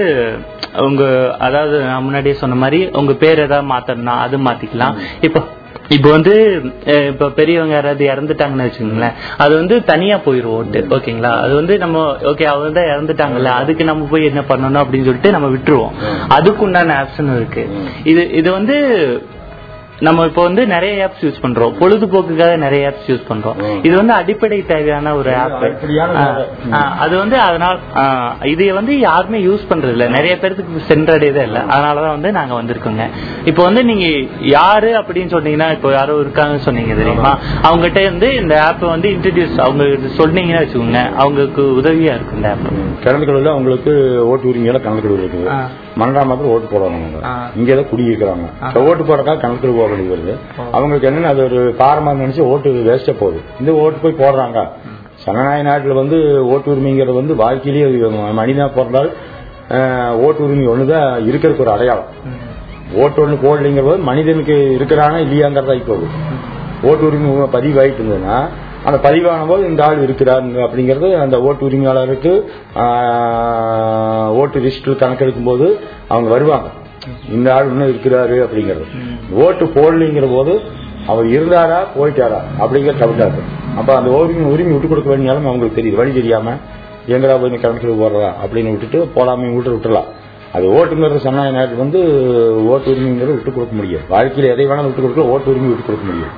உங்க 0.87 1.03
அதாவது 1.47 1.77
நான் 1.85 2.05
முன்னாடியே 2.07 2.37
சொன்ன 2.41 2.59
மாதிரி 2.63 2.81
உங்க 3.01 3.15
பேர் 3.23 3.45
ஏதாவது 3.45 3.71
மாத்தணும்னா 3.73 4.17
அது 4.25 4.39
மாத்திக்கலாம். 4.47 4.97
இப்போ 5.23 5.41
இப்போ 5.89 6.11
வந்து 6.11 6.63
இப்ப 7.09 7.29
பெரியவங்க 7.29 7.75
யாராவது 7.75 8.05
இறந்துட்டாங்கன்னு 8.07 8.67
வச்சுக்கோங்களேன் 8.67 9.17
அது 9.37 9.55
வந்து 9.55 9.85
தனியா 9.85 10.21
போயிரும் 10.25 10.55
ஓட்டு 10.57 10.81
ஓகேங்களா? 10.91 11.33
அது 11.41 11.55
வந்து 11.55 11.79
நம்ம 11.79 12.05
ஓகே 12.23 12.45
அவங்க 12.45 12.81
தான் 12.81 12.91
இறந்துட்டாங்கல்ல 12.95 13.53
அதுக்கு 13.61 13.85
நம்ம 13.85 14.07
போய் 14.11 14.25
என்ன 14.25 14.41
பண்ணணும் 14.41 14.83
அப்படின்னு 14.83 15.05
சொல்லிட்டு 15.05 15.31
நம்ம 15.31 15.49
விட்டுருவோம். 15.49 15.95
அதுக்கு 16.29 16.65
உண்டான 16.65 17.07
ஆப்ஷன் 17.07 17.37
இருக்கு. 17.37 17.65
இது 18.05 18.31
இது 18.31 18.53
வந்து 18.53 18.77
நம்ம 20.01 20.25
இப்போ 20.25 20.43
வந்து 20.43 20.67
நிறைய 20.67 21.11
ஆப்ஸ் 21.11 21.25
யூஸ் 21.25 21.41
பண்றோம். 21.43 21.73
பொழுதுபோக்குக்காக 21.81 22.57
நிறைய 22.57 22.93
ஆப்ஸ் 22.93 23.11
யூஸ் 23.11 23.23
பண்றோம். 23.29 23.81
இது 23.83 23.97
வந்து 23.97 24.13
அடிப்படை 24.13 24.67
தேவையான 24.67 25.15
ஒரு 25.17 25.37
ஆப் 25.37 25.65
அது 26.99 27.17
வந்து 27.17 27.39
அதனால 27.39 27.79
இதை 28.43 28.73
வந்து 28.73 28.99
யாருமே 28.99 29.39
யூஸ் 29.41 29.65
பண்றது 29.71 29.89
இல்ல 29.89 30.09
நிறைய 30.09 30.39
பேருக்கு 30.39 30.83
சென்றடையதே 30.89 31.43
இல்ல. 31.43 31.65
அதனாலதான் 31.69 32.15
வந்து 32.17 32.33
நாங்க 32.33 32.63
வந்திருக்கோங்க. 32.63 33.07
இப்போ 33.45 33.63
வந்து 33.63 33.85
நீங்க 33.85 34.29
யாரு 34.41 34.93
அப்படின்னு 35.01 35.33
சொன்னீங்கன்னா 35.37 35.73
இப்போ 35.73 35.93
யாரோ 35.93 36.21
இருக்காங்கன்னு 36.21 36.67
சொன்னீங்க 36.69 36.95
தெரியுமா? 36.95 37.39
அவங்ககிட்ட 37.63 38.05
வந்து 38.05 38.35
இந்த 38.35 38.63
ஆப் 38.63 38.81
வந்து 38.81 39.09
இன்ட்ரடியூஸ் 39.09 39.61
அவங்க 39.61 39.85
சொன்னீங்கன்னா 40.21 40.63
வச்சுக்கோங்க. 40.65 41.13
அவங்களுக்கு 41.15 41.63
உதவியா 41.63 42.15
இருக்கும் 42.19 42.37
இந்த 42.37 42.51
ஆப் 42.51 43.05
கலந்துக்கடவுல 43.05 43.47
அவங்களுக்கு 43.47 44.25
ஓட்டு 44.27 44.49
உரிமையில 44.53 44.81
கலந்துக்கடவு 44.87 45.23
இருக்குது. 45.25 45.85
மன்றாமத்தில் 45.99 46.49
ஓட்டு 46.49 46.79
போடணும். 46.79 47.23
இங்கே 47.57 47.75
தான் 47.75 47.85
குடியிருக்கிறாங்க. 47.85 48.77
ஓட்டு 48.87 49.05
போடுறதுக்காக 49.05 49.41
கணக்கு 49.41 49.69
போக 49.69 49.87
வேண்டியது 49.87 50.17
வருது. 50.17 50.61
அவங்களுக்கு 50.73 51.11
என்னன்னா 51.11 51.23
அது 51.23 51.45
ஒரு 51.45 51.75
காரமா 51.79 52.15
நினைச்சு 52.15 52.41
ஓட்டு 52.41 52.71
வேஸ்டா 52.71 53.17
போகுது. 53.19 53.41
இந்த 53.61 53.73
ஓட்டு 53.73 53.99
போய் 54.03 54.29
போடுறாங்க. 54.29 54.69
ஜனநாயக 55.25 55.63
நாட்டில் 55.69 55.93
வந்து 55.93 56.47
ஓட்டு 56.47 56.75
உரிமைங்கிறது 56.75 57.15
வந்து 57.15 57.35
வாழ்க்கையிலேயே 57.35 58.07
மனிதனா 58.11 58.71
பிறந்தால் 58.75 59.13
ஓட்டு 60.19 60.45
உரிமை 60.45 60.69
ஒண்ணுதான் 60.69 61.25
இருக்கிறதுக்கு 61.25 61.59
ஒரு 61.59 61.71
அடையாளம். 61.71 62.05
ஓட்டு 62.95 63.29
ஒண்ணு 63.29 63.31
போடலைங்கிறது 63.31 64.03
மனிதனுக்கு 64.03 64.77
இருக்கிறானா 64.81 65.25
இல்லையாங்கிறதா 65.25 65.87
போகுது. 65.87 66.07
ஓட்டு 66.83 67.07
உரிமை 67.07 67.31
உ- 67.31 67.49
பதிவாயிட்டு 67.53 67.95
இருந்ததுன்னா 68.01 68.49
அந்த 68.87 68.99
பதிவான 69.07 69.47
போது 69.51 69.63
இந்த 69.71 69.81
ஆள் 69.87 70.03
இருக்கிறார் 70.07 70.49
அப்படிங்கிறது 70.65 71.09
அந்த 71.25 71.37
ஓட்டு 71.49 71.63
உரிமையாளருக்கு 71.69 72.33
ஓட்டு 74.41 74.59
லிஸ்டில் 74.65 75.01
கணக்கெடுக்கும் 75.03 75.49
போது 75.51 75.67
அவங்க 76.13 76.29
வருவாங்க. 76.35 76.69
இந்த 77.37 77.49
ஆள் 77.57 77.71
இன்னும் 77.73 77.91
இருக்கிறாரு 77.93 78.37
அப்படிங்கிறது. 78.45 78.85
ஓட்டு 79.45 79.65
போடலைங்கிற 79.77 80.29
போது 80.37 80.53
அவர் 81.11 81.27
இருந்தாரா 81.35 81.81
போயிட்டாரா 81.97 82.41
அப்படிங்கிற 82.61 82.95
டவுட்டாரு 83.03 83.41
அப்ப 83.81 83.91
அந்த 83.99 84.11
உரிமை 84.21 84.47
உரிமை 84.55 84.73
விட்டு 84.75 84.91
கொடுக்க 84.93 85.09
வேண்டியாலும் 85.13 85.49
அவங்களுக்கு 85.51 85.79
தெரியுது. 85.81 86.01
வழி 86.03 86.13
தெரியாம 86.21 86.55
எங்கடா 87.15 87.35
போய் 87.43 87.61
கணக்கில் 87.65 88.01
போடுறதா 88.03 88.31
அப்படின்னு 88.45 88.73
விட்டுட்டு 88.75 89.01
போலாமே 89.17 89.51
விட்டு 89.57 89.75
விட்டுலாம் 89.75 90.09
அது 90.57 90.67
ஓட்டுங்கிறது 90.79 91.21
சொன்ன 91.27 91.45
நேரத்துக்கு 91.57 91.85
வந்து 91.85 92.01
ஓட்டு 92.73 92.91
உரிமைங்கிறது 92.93 93.37
விட்டு 93.37 93.53
கொடுக்க 93.57 93.75
முடியும் 93.81 94.05
வாழ்க்கையில 94.15 94.51
எதை 94.55 94.67
வேணாலும் 94.71 94.91
விட்டு 94.91 95.05
கொடுக்கலாம் 95.05 95.33
ஓட்டு 95.35 95.51
உரிமை 95.53 95.69
விட்டு 95.73 95.87
கொடுக்க 95.89 96.05
முடியும் 96.11 96.35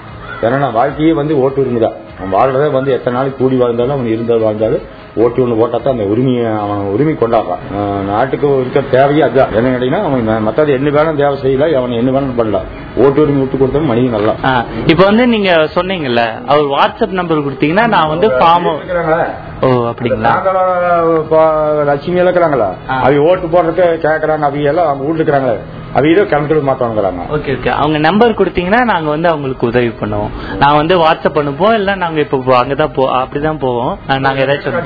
ஏன்னா 0.47 0.69
வாழ்க்கையே 0.79 1.13
வந்து 1.21 1.35
ஓட்டு 1.45 1.63
உரிமை 1.65 1.81
தான் 1.87 1.97
அவன் 2.19 2.33
வாழ்றதே 2.33 2.69
வந்து 2.71 2.91
எத்தனை 2.93 3.15
நாளைக்கு 3.19 3.39
கூடி 3.39 3.57
வாழ்ந்தாலும் 3.57 3.97
அவன் 3.97 4.07
இருந்தால் 4.07 4.39
வாழ்ந்தாலும் 4.39 4.85
ஓட்டு 5.23 5.43
ஒன்று 5.43 5.59
போட்டா 5.61 5.79
தான் 5.79 5.95
அந்த 5.95 6.07
உரிமையை 6.13 6.47
அவன் 6.63 6.83
உரிமை 6.95 7.15
கொண்டாடுறான். 7.15 7.63
நாட்டுக்கு 8.11 8.49
இருக்கிற 8.61 8.83
தேவையே 8.95 9.23
அதுதான். 9.27 9.53
என்ன 9.59 9.73
கேட்டீங்கன்னா 9.73 10.03
அவன் 10.09 10.45
மற்றது 10.49 10.77
என்ன 10.79 10.95
வேணும் 10.97 11.21
தேவை 11.23 11.37
செய்யல 11.45 11.71
அவன் 11.81 11.99
என்ன 12.01 12.15
வேணும் 12.17 12.39
பண்ணலாம் 12.41 12.69
ஓட்டு 13.05 13.23
உரிமை 13.25 13.41
விட்டு 13.43 13.61
கொடுத்தா 13.61 13.85
மனிதன் 13.91 14.17
நல்லா 14.17 14.35
இப்ப 14.93 15.03
வந்து 15.05 15.27
நீங்க 15.35 15.51
சொன்னீங்கல்ல 15.77 16.25
அவர் 16.53 16.73
வாட்ஸ்அப் 16.77 17.19
நம்பர் 17.21 17.47
கொடுத்தீங்கன்னா 17.47 17.87
நான் 17.97 18.13
வந்து 18.15 18.31
ஃபார்ம் 18.39 18.71
ஓ 19.61 19.69
அப்படிங்களா? 19.91 20.33
லட்சுமி 21.89 22.21
இருக்கிறாங்களா. 22.23 22.69
அவங்க 22.97 23.23
ஓட்டு 23.31 23.47
போடுறதுக்கு 23.55 23.87
கேக்குறாங்க 24.05 24.45
அவங்க 24.49 24.71
எல்லாம் 24.73 24.89
அவங்க 24.89 25.05
வீட்டு 25.07 25.19
இருக்கிறாங்க 25.21 25.53
அவங்க 25.95 26.25
கணக்கில் 26.33 26.69
மாத்தாங்கிறாங்க 26.69 27.23
ஓகே 27.37 27.51
ஓகே. 27.57 27.71
அவங்க 27.83 27.99
நம்பர் 28.07 28.37
கொடுத்தீங்கன்னா 28.41 28.81
நாங்க 28.91 29.09
வந்து 29.15 29.29
அவங்களுக்கு 29.29 29.69
உதவி 29.71 29.91
பண்ணுவோம். 30.01 30.33
நான் 30.63 30.79
வந்து 30.81 30.95
வாட்ஸ்அப் 31.03 31.37
பண்ணுவோம் 31.39 31.75
இல்ல 31.79 31.95
நாங்க 32.03 32.19
இப்ப 32.25 32.57
அங்கதான் 32.61 32.95
போ 32.97 33.05
அப்படிதான் 33.21 33.61
போவோம். 33.65 33.93
நாங்க 34.27 34.45
ஏதாச்சும் 34.45 34.77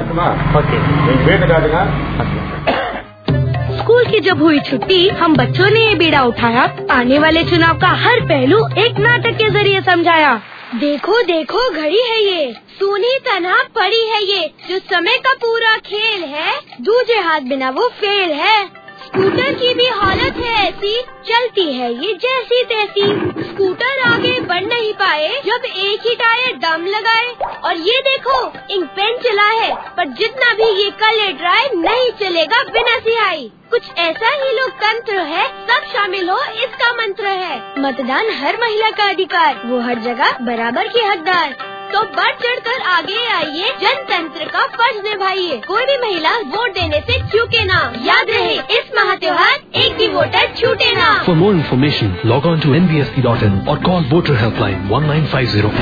स्कूल 3.78 4.04
की 4.04 4.20
जब 4.20 4.42
हुई 4.42 4.60
छुट्टी, 4.60 5.08
हम 5.08 5.36
बच्चों 5.36 5.70
ने 5.70 5.80
ये 5.80 5.94
बीड़ा 5.94 6.22
उठाया। 6.22 6.76
आने 6.90 7.18
वाले 7.18 7.44
चुनाव 7.44 7.78
का 7.78 7.88
हर 7.88 8.20
पहलू 8.20 8.68
एक 8.78 8.98
नाटक 8.98 9.30
के 9.30 9.50
ज़रिए 9.50 9.80
समझाया। 9.80 10.40
देखो 10.74 11.22
देखो, 11.22 11.70
घड़ी 11.70 12.02
है 12.02 12.24
ये। 12.24 12.52
सुनी 12.52 13.18
तना 13.18 13.56
पड़ी 13.74 14.08
है 14.08 14.24
ये। 14.24 14.50
जो 14.68 14.78
समय 14.78 15.18
का 15.18 15.34
पूरा 15.34 15.76
खेल 15.76 16.22
है, 16.22 16.52
दूजे 16.80 17.18
हाथ 17.20 17.40
बिना 17.40 17.70
वो 17.70 17.88
फेल 17.88 18.30
है। 18.30 18.81
स्कूटर 19.12 19.54
की 19.54 19.72
भी 19.74 19.86
हालत 19.86 20.36
है 20.36 20.52
ऐसी, 20.68 20.92
चलती 21.26 21.64
है 21.72 21.90
ये 21.94 22.12
जैसी 22.12 22.62
तैसी 22.64 23.02
स्कूटर 23.42 23.98
आगे 24.02 24.40
बढ़ 24.40 24.64
नहीं 24.64 24.92
पाए, 24.92 25.28
जब 25.46 25.64
एक 25.66 26.06
ही 26.06 26.14
टायर 26.14 26.56
दम 26.56 26.86
लगाए। 26.86 27.26
और 27.64 27.76
ये 27.78 27.98
देखो, 28.00 28.36
इंक 28.74 28.84
पेन 28.90 29.18
चला 29.18 29.48
है, 29.50 29.74
पर 29.96 30.08
जितना 30.12 30.52
भी 30.54 30.70
ये 30.82 30.88
ले 31.12 31.32
ड्राइव 31.32 31.78
नहीं 31.80 32.10
चलेगा 32.20 32.62
बिना 32.62 32.98
सिहाई 32.98 33.50
कुछ 33.70 33.90
ऐसा 33.98 34.28
ही 34.28 34.52
लोकतंत्र 34.52 35.18
है, 35.24 35.46
सब 35.66 35.86
शामिल 35.92 36.30
हो 36.30 36.38
इसका 36.64 36.92
मंत्र 36.92 37.26
है। 37.26 37.58
मतदान 37.78 38.30
हर 38.40 38.58
महिला 38.60 38.90
का 38.90 39.08
अधिकार, 39.08 39.62
वो 39.66 39.80
हर 39.80 39.98
जगह 39.98 40.38
बराबर 40.42 40.88
की 40.88 41.00
हकदार। 41.00 41.71
तो 41.92 42.02
बढ़ 42.02 42.32
चढ़ 42.32 42.58
कर 42.58 42.82
आगे 42.82 43.26
आइए। 43.34 43.68
जनतंत्र 43.80 44.44
का 44.44 44.66
फ़र्ज़ 44.66 45.08
निभाइए। 45.08 45.60
कोई 45.68 45.84
भी 45.84 45.98
महिला 45.98 46.30
वोट 46.30 46.70
देने 46.70 47.00
से 47.00 47.18
चूके 47.18 47.64
ना। 47.64 47.92
याद 48.04 48.26
रहे 48.30 48.54
इस 48.54 48.90
महा 48.98 49.16
त्योहार 49.16 49.60
एक 49.76 49.96
भी 49.96 50.08
वोटर 50.08 50.54
छूटे 50.56 50.92
ना। 50.92 51.24
For 51.24 51.34
more 51.34 51.54
information, 51.54 52.08
log 52.26 52.46
on 52.46 52.60
to 52.64 52.70
nbsp.in 52.80 53.58
or 53.68 53.76
call 53.86 54.08
voter 54.12 54.36
helpline 54.40 54.90
1950. 54.92 55.72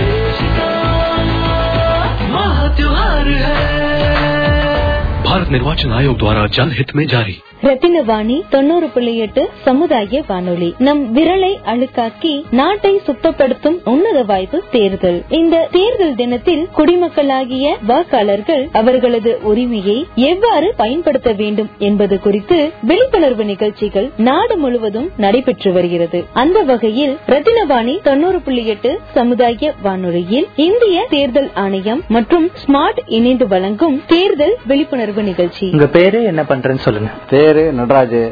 Bharat 5.25 5.49
निर्वाचन 5.49 5.93
आयोग 5.93 6.19
द्वारा 6.19 6.47
जनहित 6.47 6.97
में 6.97 7.07
जारी। 7.07 7.43
ரத்தினவாணி 7.63 8.41
தொண்ணூறு 8.49 8.89
புள்ளி 8.89 9.17
எட்டு 9.17 9.49
சமுதாய 9.65 10.23
வானொலி. 10.29 10.75
நம் 10.79 11.17
விரலை 11.17 11.53
அழுக்காக்கி 11.65 12.43
நாட்டை 12.51 13.01
சுத்தப்படுத்தும் 13.07 13.77
உன்னத 13.85 14.23
வாய்ப்பு 14.23 14.63
தேர்தல். 14.71 15.25
இந்த 15.29 15.69
தேர்தல் 15.71 16.15
தினத்தில் 16.15 16.69
குடிமக்களாகிய 16.77 17.75
வாக்காளர்கள் 17.89 18.69
அவர்களது 18.73 19.39
உரிமையை 19.43 20.07
எவ்வாறு 20.15 20.75
பயன்படுத்த 20.77 21.33
வேண்டும் 21.33 21.71
என்பது 21.79 22.21
குறித்து 22.21 22.71
விழிப்புணர்வு 22.83 23.45
நிகழ்ச்சிகள் 23.45 24.11
நாடு 24.17 24.57
முழுவதும் 24.57 25.11
நடைபெற்று 25.17 25.73
வருகிறது. 25.73 26.25
அந்த 26.33 26.63
வகையில் 26.63 27.19
ரத்தினவாணி 27.27 28.03
தொண்ணூறு 28.03 28.41
புள்ளி 28.41 28.67
எட்டு 28.67 29.01
சமுதாய 29.15 29.75
வானொலியில் 29.83 30.47
இந்திய 30.57 31.07
தேர்தல் 31.11 31.51
ஆணையம் 31.55 32.03
மற்றும் 32.09 32.51
ஸ்மார்ட் 32.67 32.99
இணைந்து 33.07 33.49
வழங்கும் 33.49 34.03
தேர்தல் 34.07 34.57
விழிப்புணர்வு 34.67 35.23
நிகழ்ச்சி. 35.23 35.69
உங்க 35.73 35.87
பேரு 35.87 36.25
என்ன 36.25 36.43
பண்றேன்னு 36.43 36.79
சொல்லுங்க. 36.79 37.11
பேரு 37.51 37.75
நடராஜ். 37.81 38.23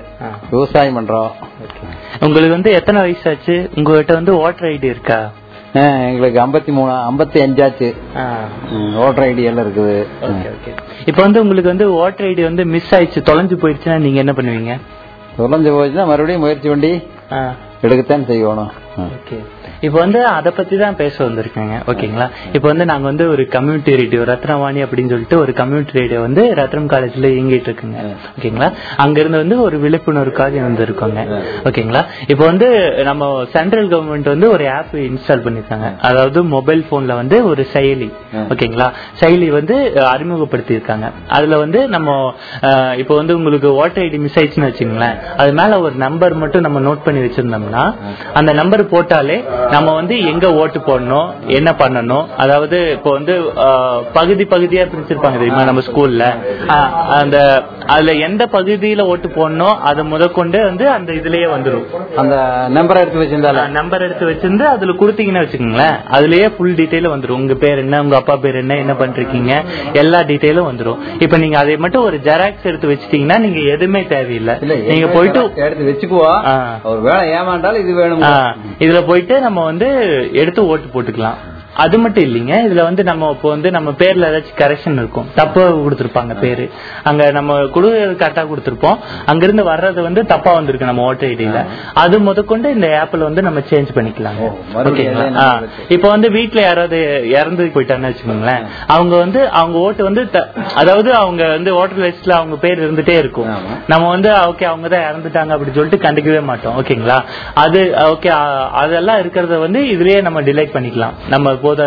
விவசாயம் 0.51 0.97
பண்றோம். 0.99 1.31
உங்களுக்கு 2.21 2.55
வந்து 2.57 2.73
எத்தனை 2.79 3.03
வயசாச்சு? 3.05 3.57
உங்ககிட்ட 3.77 4.13
வந்து 4.21 4.33
ஓட்டர் 4.45 4.71
ஐடி 4.73 4.89
இருக்கா? 4.95 5.21
எங்களுக்கு 6.11 6.39
ஐம்பத்தி 6.45 6.73
மூணு 6.77 6.93
ஐம்பத்தி 7.09 7.39
அஞ்சாச்சு. 7.47 7.89
ஓட்டர் 9.05 9.27
ஐடி 9.27 9.43
எல்லாம் 9.49 9.65
இருக்குது. 9.65 9.97
இப்போ 11.11 11.21
வந்து 11.27 11.43
உங்களுக்கு 11.43 11.73
வந்து 11.73 11.87
ஓட்டர் 12.05 12.27
ஐடி 12.29 12.43
வந்து 12.43 12.65
மிஸ் 12.75 12.95
ஆயிடுச்சு 12.95 13.27
தொலைஞ்சு 13.31 13.57
போயிடுச்சுன்னா 13.63 13.99
நீங்க 14.07 14.19
என்ன 14.25 14.35
பண்ணுவீங்க? 14.39 14.75
தொலைஞ்சு 15.39 15.71
போச்சுன்னா 15.75 16.07
மறுபடியும் 16.13 16.45
முயற்சி 16.45 16.69
பண்ணி 16.75 16.93
எடுக்கத்தான் 17.83 18.29
செய்யணும் 18.31 18.73
ஓகே. 19.17 19.39
இப்போ 19.83 19.99
வந்து 19.99 20.27
அதை 20.29 20.53
பத்தி 20.53 20.77
தான் 20.77 20.97
பேச 20.97 21.17
வந்திருக்கேங்க. 21.25 21.75
ஓகேங்களா? 21.87 22.27
இப்போ 22.53 22.67
வந்து 22.69 22.85
நாங்க 22.85 23.07
வந்து 23.07 23.29
ஒரு 23.29 23.49
கம்யூனிட்டி 23.49 23.97
ரேடியோ 23.97 24.23
ரத்னவாணி 24.25 24.81
அப்படின்னு 24.85 25.09
சொல்லிட்டு 25.09 25.39
ஒரு 25.39 25.53
கம்யூனிட்டி 25.53 25.99
ரேடியோ 25.99 26.21
வந்து 26.21 26.55
ரத்னம் 26.55 26.89
காலேஜ்ல 26.89 27.29
இயங்கிட்டு 27.35 27.69
இருக்குங்க. 27.69 27.99
ஓகேங்களா? 28.37 28.69
அங்க 28.97 29.21
இருந்து 29.21 29.39
வந்து 29.39 29.61
ஒரு 29.61 29.79
விழிப்புணர்வுக்காக 29.79 30.63
வந்திருக்கோங்க. 30.67 31.21
ஓகேங்களா? 31.65 32.03
இப்போ 32.27 32.45
வந்து 32.45 32.69
நம்ம 33.05 33.25
சென்ட்ரல் 33.53 33.89
கவர்மெண்ட் 33.89 34.29
வந்து 34.29 34.51
ஒரு 34.51 34.71
ஆப் 34.71 34.95
இன்ஸ்டால் 35.05 35.45
பண்ணிருக்காங்க. 35.47 35.89
அதாவது 36.03 36.43
மொபைல் 36.55 36.85
போன்ல 36.91 37.15
வந்து 37.15 37.39
ஒரு 37.47 37.65
செயலி. 37.75 38.11
ஓகேங்களா? 38.53 38.89
செயலி 39.21 39.51
வந்து 39.51 39.77
அஹ், 39.95 40.09
அறிமுகப்படுத்தியிருக்காங்க. 40.15 41.07
அதுல 41.31 41.57
வந்து 41.57 41.81
நம்ம 41.89 42.07
இப்போ 42.99 43.15
வந்து 43.15 43.37
உங்களுக்கு 43.37 43.69
ஓட்டர் 43.79 44.05
ஐடி 44.05 44.19
மிஸ் 44.19 44.39
ஆயிடுச்சுன்னு 44.39 44.71
வச்சுங்களேன். 44.71 45.17
அது 45.37 45.53
மேல 45.53 45.81
ஒரு 45.81 45.95
நம்பர் 45.99 46.35
மட்டும் 46.37 46.61
நம்ம 46.61 46.81
நோட் 46.81 47.05
பண்ணி 47.05 47.21
வச்சிருந்தோம்னா 47.21 47.85
அந்த 48.35 48.53
நம்பர் 48.55 48.85
போட்டாலே 48.93 49.37
நம்ம 49.75 49.89
வந்து 49.99 50.15
எங்க 50.31 50.47
ஓட்டு 50.61 50.79
போடணும் 50.89 51.29
என்ன 51.59 51.71
பண்ணணும் 51.81 52.27
அதாவது 52.43 52.79
இப்போ 52.97 53.11
வந்து 53.17 53.35
பகுதி 54.19 54.45
பகுதியா 54.53 54.85
பிரிச்சிருப்பாங்க 54.93 55.39
தெரியுமா 55.41 55.65
நம்ம 55.71 55.83
ஸ்கூல்ல? 55.89 56.25
அந்த 57.19 57.37
அதுல 57.95 58.15
எந்த 58.27 58.43
பகுதியில 58.55 59.07
ஓட்டு 59.13 59.29
போடணும் 59.37 59.77
அது 59.91 60.01
முதற்கொண்டு 60.13 60.59
வந்து 60.69 60.85
அந்த 60.97 61.11
இதுலயே 61.21 61.49
வந்துடும் 61.55 61.87
அந்த 62.23 62.37
நம்பரை 62.77 63.03
எடுத்து 63.05 63.23
வச்சிருந்தால? 63.23 63.63
நம்பர் 63.79 64.05
எடுத்து 64.07 64.29
வச்சிருந்து 64.31 64.67
அதுல 64.75 64.95
கொடுத்தீங்கன்னு 65.03 65.45
வச்சுக்கோங்களேன் 65.45 65.97
அதுலயே 66.17 66.49
ஃபுல் 66.55 66.77
டீடைல் 66.81 67.13
வந்துரும். 67.15 67.41
உங்க 67.43 67.57
பேர் 67.65 67.83
என்ன 67.85 68.01
உங்க 68.05 68.17
அப்பா 68.21 68.37
பேர் 68.45 68.61
என்ன 68.63 68.77
என்ன 68.85 68.95
பண்றீங்க 69.03 69.53
எல்லா 70.03 70.21
டீடைலும் 70.31 70.69
வந்துரும். 70.71 71.01
இப்ப 71.25 71.39
நீங்க 71.45 71.59
அதை 71.63 71.77
மட்டும் 71.85 72.07
ஒரு 72.09 72.17
ஜெராக்ஸ் 72.29 72.69
எடுத்து 72.71 72.91
வச்சிட்டீங்கன்னா 72.93 73.39
நீங்க 73.47 73.61
எதுவுமே 73.75 74.03
தேவையில்லை. 74.15 74.57
நீங்க 74.93 75.09
போயிட்டு 75.17 75.43
எடுத்து 75.67 75.89
வச்சுக்குவோம். 75.91 76.41
ஒரு 76.91 77.01
வேலை 77.09 77.25
ஏமாண்டாலும் 77.39 77.83
இது 77.85 77.95
வேணும் 78.01 78.27
இதுல 78.85 79.01
போயிட்டு 79.11 79.35
நம்ம 79.47 79.58
வந்து 79.65 79.89
எடுத்து 80.33 80.67
ஓட்டு 80.67 80.87
போட்டுக்கலாம் 80.93 81.39
அது 81.85 81.97
மட்டும் 82.03 82.25
இல்லைங்க. 82.29 82.55
இதுல 82.67 82.83
வந்து 82.89 83.03
நம்ம 83.11 83.31
இப்போ 83.35 83.49
வந்து 83.55 83.69
நம்ம 83.77 83.91
பேர்ல 84.03 84.29
ஏதாச்சும் 84.31 84.59
கரெக்ஷன் 84.63 84.99
இருக்கும். 85.03 85.27
தப்பா 85.41 85.65
கொடுத்திருப்பாங்க 85.85 86.35
பேரு. 86.45 86.65
அங்க 87.11 87.31
நம்ம 87.39 87.59
கொடுக்கறது 87.77 88.17
கரெக்டா 88.23 88.45
கொடுத்திருப்போம். 88.53 88.97
அங்கிருந்து 89.33 89.65
வர்றது 89.73 90.01
வந்து 90.09 90.21
தப்பா 90.33 90.53
வந்திருக்கு 90.59 90.91
நம்ம 90.91 91.05
ஓட்டர் 91.11 91.31
ஐடியில 91.33 91.61
அது 92.05 92.17
முதற்கொண்டு 92.29 92.69
இந்த 92.77 92.89
ஆப்ல 93.03 93.29
வந்து 93.29 93.43
நம்ம 93.49 93.63
சேஞ்ச் 93.71 93.93
மறுபடியும் 93.99 94.89
ஓகேங்களா. 94.89 95.49
இப்போ 95.95 96.09
வந்து 96.15 96.29
வீட்ல 96.37 96.61
யாராவது 96.67 96.99
இறந்து 97.37 97.65
போயிட்டாங்கன்னு 97.75 98.11
வச்சுக்கோங்களேன். 98.11 98.65
அவங்க 98.97 99.15
வந்து 99.25 99.41
அவங்க 99.61 99.79
ஓட்டு 99.87 100.03
வந்து 100.09 100.23
அதாவது 100.83 101.11
அவங்க 101.23 101.43
வந்து 101.57 101.71
ஓட்டர் 101.81 102.03
லிஸ்ட்ல 102.05 102.35
அவங்க 102.41 102.57
பேர் 102.65 102.83
இருந்துட்டே 102.85 103.17
இருக்கும். 103.23 103.49
நம்ம 103.93 104.05
வந்து 104.15 104.31
ஓகே 104.51 104.67
அவங்க 104.73 104.89
தான் 104.95 105.07
இறந்துட்டாங்க 105.11 105.53
அப்படின்னு 105.55 105.79
சொல்லிட்டு 105.79 106.05
கண்டுக்கவே 106.07 106.43
மாட்டோம். 106.51 106.77
ஓகேங்களா 106.81 107.19
அது 107.65 107.81
ஓகே 108.13 108.31
அதெல்லாம் 108.83 109.21
இருக்கிறத 109.23 109.59
வந்து 109.67 109.83
இதுலயே 109.95 110.19
நம்ம 110.29 110.43
டிலைட் 110.49 110.75
பண்ணிக்கலாம். 110.77 111.17
நம்ம 111.35 111.55
போது 111.69 111.87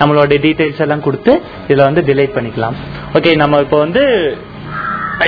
நம்மளோட 0.00 0.38
டீடைல்ஸ் 0.46 0.84
எல்லாம் 0.86 1.04
கொடுத்து 1.08 1.34
இதுல 1.68 1.86
வந்து 1.88 2.04
டிலைட் 2.08 2.36
பண்ணிக்கலாம். 2.38 2.78
ஓகே 3.18 3.32
நம்ம 3.42 3.60
இப்போ 3.66 3.78
வந்து 3.86 4.04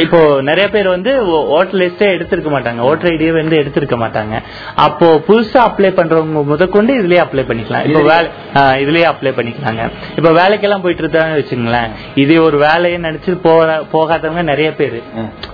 இப்போ 0.02 0.18
நிறைய 0.48 0.66
பேர் 0.74 0.88
வந்து 0.94 1.10
ஓட்டர் 1.56 1.78
லிஸ்டே 1.80 2.06
எடுத்திருக்க 2.14 2.50
மாட்டாங்க. 2.54 2.80
ஓட்டர் 2.90 3.10
ஐடியே 3.12 3.32
வந்து 3.36 3.56
எடுத்திருக்க 3.60 3.96
மாட்டாங்க. 4.02 4.34
அப்போ 4.86 5.06
புதுசா 5.28 5.60
அப்ளை 5.68 5.90
பண்றவங்க 5.98 6.42
முதற்கொண்டு 6.50 6.92
இதுலயே 7.00 7.20
அப்ளை 7.24 7.44
பண்ணிக்கலாம். 7.50 7.84
இப்போ 7.88 8.00
வேலை 8.10 8.28
இதுலயே 8.84 9.06
அப்ளை 9.10 9.32
பண்ணிக்கலாங்க. 9.38 9.84
இப்போ 10.18 10.30
வேலைக்கெல்லாம் 10.40 10.84
போயிட்டு 10.84 11.04
இருந்தாங்க 11.04 11.36
வச்சுங்களேன் 11.40 11.90
இது 12.22 12.34
ஒரு 12.46 12.58
வேலையை 12.66 12.98
நினைச்சு 13.06 13.34
போற 13.46 13.68
போகாதவங்க 13.94 14.44
நிறைய 14.52 14.70
பேர். 14.80 14.98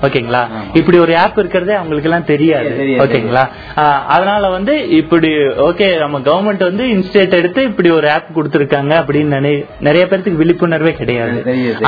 ஓகேங்களா? 0.09 0.42
இப்படி 0.80 0.99
ஒரு 1.04 1.14
ஆப் 1.25 1.38
இருக்கிறதே 1.42 1.75
அவங்களுக்கு 1.80 2.11
எல்லாம் 2.11 2.28
தெரியாது. 2.32 2.73
ஓகேங்களா? 3.04 3.44
அதனால 4.16 4.50
வந்து 4.56 4.76
இப்படி 5.00 5.32
ஓகே 5.68 5.88
நம்ம 6.04 6.23
கவர்மெண்ட் 6.30 6.64
வந்து 6.70 6.87
இன்ஸ்டேட் 6.97 7.38
எடுத்து 7.40 7.62
இப்படி 7.70 7.90
ஒரு 7.99 8.11
ஆப் 8.16 8.30
கொடுத்திருக்காங்க 8.38 8.92
அப்படின்னு 9.02 9.42
நிறைய 9.88 10.04
பேருக்கு 10.09 10.38
விழிப்புணர்வே 10.42 10.94
கிடையாது. 11.02 11.38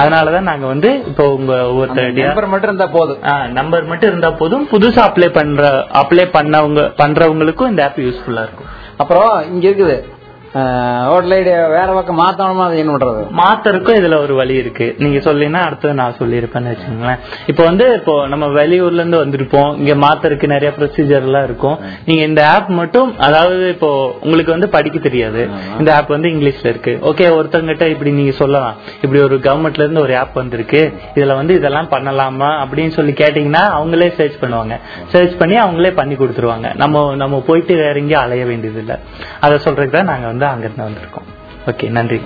அதனாலதான் 0.00 0.48
நாங்க 0.52 0.66
வந்து 0.74 0.90
இப்போ 1.10 1.24
உங்க 1.38 1.52
ஒவ்வொருத்தருடைய 1.70 2.40
நம்பர் 2.42 2.48
மட்டும் 2.48 2.74
இருந்தா 2.74 2.86
போதும். 2.98 3.52
நம்பர் 3.52 3.84
மட்டும் 3.84 4.08
இருந்தா 4.08 4.30
போதும். 4.30 4.68
புதுசா 4.70 5.00
அப்ளை 5.08 5.28
பண்ற 5.32 5.86
அப்ளை 6.02 6.24
பண்ணவங்க 6.36 6.80
பண்றவங்களுக்கும் 7.02 7.68
இந்த 7.68 7.84
ஆப் 7.84 7.98
யூஸ்ஃபுல்லா 7.98 8.42
இருக்கும். 8.46 8.70
அப்புறம் 8.96 9.30
இங்க 9.52 9.68
இருக்குது. 9.68 10.11
ஹோட்டல் 10.54 11.34
ஐடி 11.36 11.52
வேற 11.74 11.92
பக்கம் 11.96 12.18
மாத்தணுமா 12.20 12.64
அது 12.68 12.78
என்ன 12.78 12.92
பண்றது? 12.94 13.20
மாத்தறதுக்கும் 13.40 13.98
இதுல 14.00 14.16
ஒரு 14.24 14.34
வழி 14.34 14.54
இருக்கு. 14.54 14.86
நீங்க 14.98 15.18
சொல்லினா 15.28 15.60
அடுத்தது 15.66 15.94
நான் 15.94 16.16
சொல்லியிருப்பேன்னு 16.18 16.72
வச்சுங்களேன் 16.72 17.20
இப்போ 17.46 17.62
வந்து 17.64 17.84
இப்போ 17.98 18.14
நம்ம 18.26 18.46
வெளியூர்ல 18.46 19.00
இருந்து 19.02 19.20
வந்திருப்போம். 19.24 19.70
இங்க 19.76 19.94
மாத்தறதுக்கு 19.94 20.46
நிறைய 20.46 20.72
ப்ரொசீஜர் 20.78 21.26
எல்லாம் 21.28 21.44
இருக்கும். 21.44 21.78
நீங்க 22.04 22.22
இந்த 22.22 22.42
ஆப் 22.48 22.68
மட்டும் 22.80 23.18
அதாவது 23.18 23.68
இப்போ 23.68 23.90
உங்களுக்கு 24.20 24.50
வந்து 24.50 24.68
படிக்க 24.68 24.98
தெரியாது. 24.98 25.48
இந்த 25.78 25.96
ஆப் 25.96 26.08
வந்து 26.08 26.28
இங்கிலீஷ்ல 26.28 26.66
இருக்கு. 26.66 26.94
ஓகே 27.10 27.28
ஒருத்தங்கிட்ட 27.38 27.88
இப்படி 27.94 28.10
நீங்க 28.10 28.34
சொல்லலாம். 28.42 28.76
இப்படி 29.02 29.22
ஒரு 29.22 29.38
கவர்மெண்ட்ல 29.48 29.86
இருந்து 29.86 30.00
ஒரு 30.00 30.18
ஆப் 30.18 30.38
வந்திருக்கு. 30.42 30.82
இதுல 31.14 31.34
வந்து 31.40 31.54
இதெல்லாம் 31.54 31.90
பண்ணலாமா 31.94 32.50
அப்படின்னு 32.64 32.94
சொல்லி 32.98 33.12
கேட்டீங்கன்னா 33.12 33.64
அவங்களே 33.78 34.10
சர்ச் 34.20 34.38
பண்ணுவாங்க. 34.44 34.76
சர்ச் 35.08 35.38
பண்ணி 35.38 35.58
அவங்களே 35.58 35.94
பண்ணி 36.02 36.14
கொடுத்துருவாங்க. 36.14 36.74
நம்ம 36.74 37.14
நம்ம 37.14 37.42
போயிட்டு 37.50 37.74
வேற 37.74 37.96
எங்கேயும் 38.04 38.24
அலைய 38.24 38.44
வேண்டியது 38.44 38.80
இல்ல 38.80 39.00
அதை 39.40 39.58
சொல்றதுக்கு 39.66 39.98
தான் 39.98 40.10
நாங்க 40.12 40.26
வந்து 40.26 40.40
அங்கிருந்து 40.48 40.84
வந்திருக்கோம். 40.84 41.28
ஓகே 41.66 41.88
நன்றி. 41.88 42.20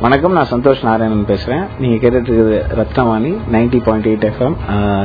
வணக்கம் 0.00 0.32
நான் 0.32 0.50
சந்தோஷ் 0.50 0.82
நாராயணன் 0.82 1.24
பேசுறேன். 1.28 1.66
நீங்க 1.78 2.08
கேட்டுட்டு 2.08 2.30
இருக்குது 2.30 2.56
Rathnavani 2.80 3.36
ninety 3.52 3.78
point 3.84 4.06
eight 4.06 4.26
FM 4.30 4.56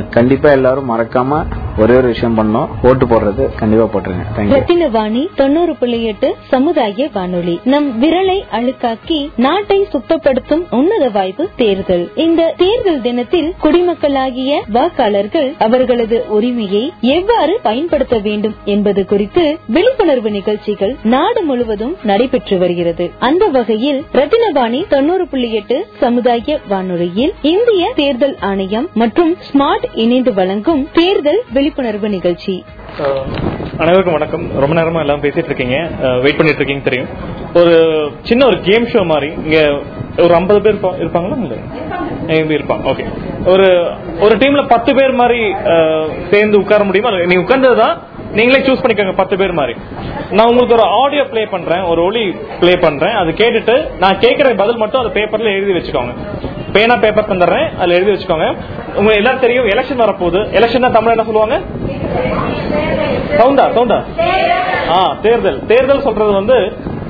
கண்டிப்பா 0.10 0.50
எல்லாரும் 0.50 0.90
மறக்காம 0.92 1.46
ஒரே 1.78 1.94
ஒரு 1.94 2.08
விஷயம் 2.08 2.38
பண்ணோம். 2.38 2.68
ஓட்டு 2.84 3.06
போடுறது 3.06 3.56
கண்டிப்பா 3.56 3.86
போட்டுருங்க. 3.94 4.50
ரத்தின 4.50 4.88
வாணி 4.88 5.30
தொண்ணூறு 5.36 5.76
புள்ளி 5.76 6.04
எட்டு 6.04 6.36
சமுதாய 6.50 7.10
வானொலி. 7.14 7.60
நம் 7.64 8.02
விரலை 8.04 8.44
அழுக்காக்கி 8.52 9.30
நாட்டை 9.36 9.88
சுத்தப்படுத்தும் 9.94 10.64
உன்னத 10.70 11.10
வாய்ப்பு 11.10 11.50
தேர்தல். 11.56 12.12
இந்த 12.16 12.54
தேர்தல் 12.58 13.02
தினத்தில் 13.02 13.54
குடிமக்களாகிய 13.64 14.60
வாக்காளர்கள் 14.74 15.58
அவர்களது 15.58 16.26
உரிமையை 16.30 16.94
எவ்வாறு 17.02 17.60
பயன்படுத்த 17.64 18.20
வேண்டும் 18.20 18.56
என்பது 18.66 19.06
குறித்து 19.06 19.58
விழிப்புணர்வு 19.68 20.32
நிகழ்ச்சிகள் 20.32 20.96
நாடு 21.04 21.42
முழுவதும் 21.42 21.96
நடைபெற்று 22.04 22.58
வருகிறது. 22.58 23.12
அந்த 23.20 23.48
வகையில் 23.48 24.04
ரத்தினவாணி 24.14 24.88
தொண்ணூறு 24.88 25.28
புள்ளி 25.28 25.54
எட்டு 25.54 25.88
சமுதாய 26.00 26.60
வானொலியில் 26.70 27.34
இந்திய 27.42 27.92
தேர்தல் 27.96 28.38
ஆணையம் 28.40 28.90
மற்றும் 28.94 29.38
ஸ்மார்ட் 29.54 29.88
இணைந்து 29.94 30.34
வழங்கும் 30.34 30.88
தேர்தல் 30.94 31.44
விழிப்புணர்வு 31.62 32.10
நிகழ்ச்சி. 32.10 32.66
அனைவருக்கும் 33.78 34.12
வணக்கம். 34.12 34.60
ரொம்ப 34.60 34.82
நேரமா 34.82 35.00
எல்லாம் 35.00 35.22
பேசிட்டு 35.22 35.44
இருக்கீங்க. 35.44 35.76
வெயிட் 36.00 36.38
பண்ணிட்டு 36.38 36.66
இருக்கீங்க 36.66 36.84
தெரியும். 36.84 37.08
ஒரு 37.54 38.10
சின்ன 38.22 38.46
ஒரு 38.46 38.62
கேம் 38.62 38.86
ஷோ 38.86 39.06
மாதிரி 39.06 39.34
இங்க 39.34 39.80
ஒரு 40.18 40.34
ஐம்பது 40.34 40.62
பேர் 40.62 40.76
இருப்பா- 40.76 41.00
இருப்பாங்களா? 41.00 41.42
இல்ல? 41.42 41.56
இருப்பாங்க. 42.58 42.82
ஓகே 42.86 43.06
ஒரு 43.46 43.92
ஒரு 44.20 44.36
டீம்ல 44.36 44.68
பத்து 44.68 44.94
பேர் 44.96 45.12
மாதிரி 45.12 45.54
சேர்ந்து 46.32 46.58
உட்கார 46.58 46.84
முடியுமா? 46.84 47.18
நீங்க 47.18 47.36
உட்கார்ந்ததுதான் 47.36 47.98
நீங்களே 48.38 48.60
சூஸ் 48.66 48.82
பண்ணிக்கோங்க 48.82 49.14
பத்து 49.20 49.36
பேர் 49.40 49.58
மாதிரி. 49.60 49.74
நான் 50.38 50.50
உங்களுக்கு 50.52 50.76
ஒரு 50.78 50.86
ஆடியோ 51.02 51.24
ப்ளே 51.32 51.44
பண்றேன் 51.54 51.84
ஒரு 51.92 52.02
ஒலி 52.10 52.26
ப்ளே 52.62 52.74
பண்றேன். 52.86 53.16
அது 53.22 53.32
கேட்டுட்டு 53.42 53.76
நான் 54.04 54.22
கேட்கற 54.26 54.54
பதில் 54.62 54.82
மட்டும் 54.84 55.02
அது 55.02 55.10
பேப்பர்ல 55.18 55.56
எழுதி 55.58 55.74
வச்சுக்கோங்க. 55.78 56.14
பேனா 56.76 56.96
பேப்பர் 57.04 57.30
தந்துடுறேன் 57.32 57.68
அதுல 57.80 57.98
எழுதி 58.00 58.12
வச்சுக்கோங்க. 58.14 58.48
உங்க 59.00 59.12
எல்லாரும் 59.20 59.44
தெரியும் 59.46 59.68
எலெக்ஷன் 59.74 60.04
வரப்போகுது. 60.06 60.42
எலெக்ஷன் 60.60 60.96
தமிழ் 60.98 61.16
என்ன 61.16 61.26
சொல்லுவாங்க? 61.30 61.58
சவுண்டா 63.40 63.66
சவுண்டா 63.76 64.00
ஆ 64.96 65.02
தேர்தல். 65.26 65.60
தேர்தல் 65.72 66.06
சொல்றது 66.08 66.32
வந்து 66.40 66.58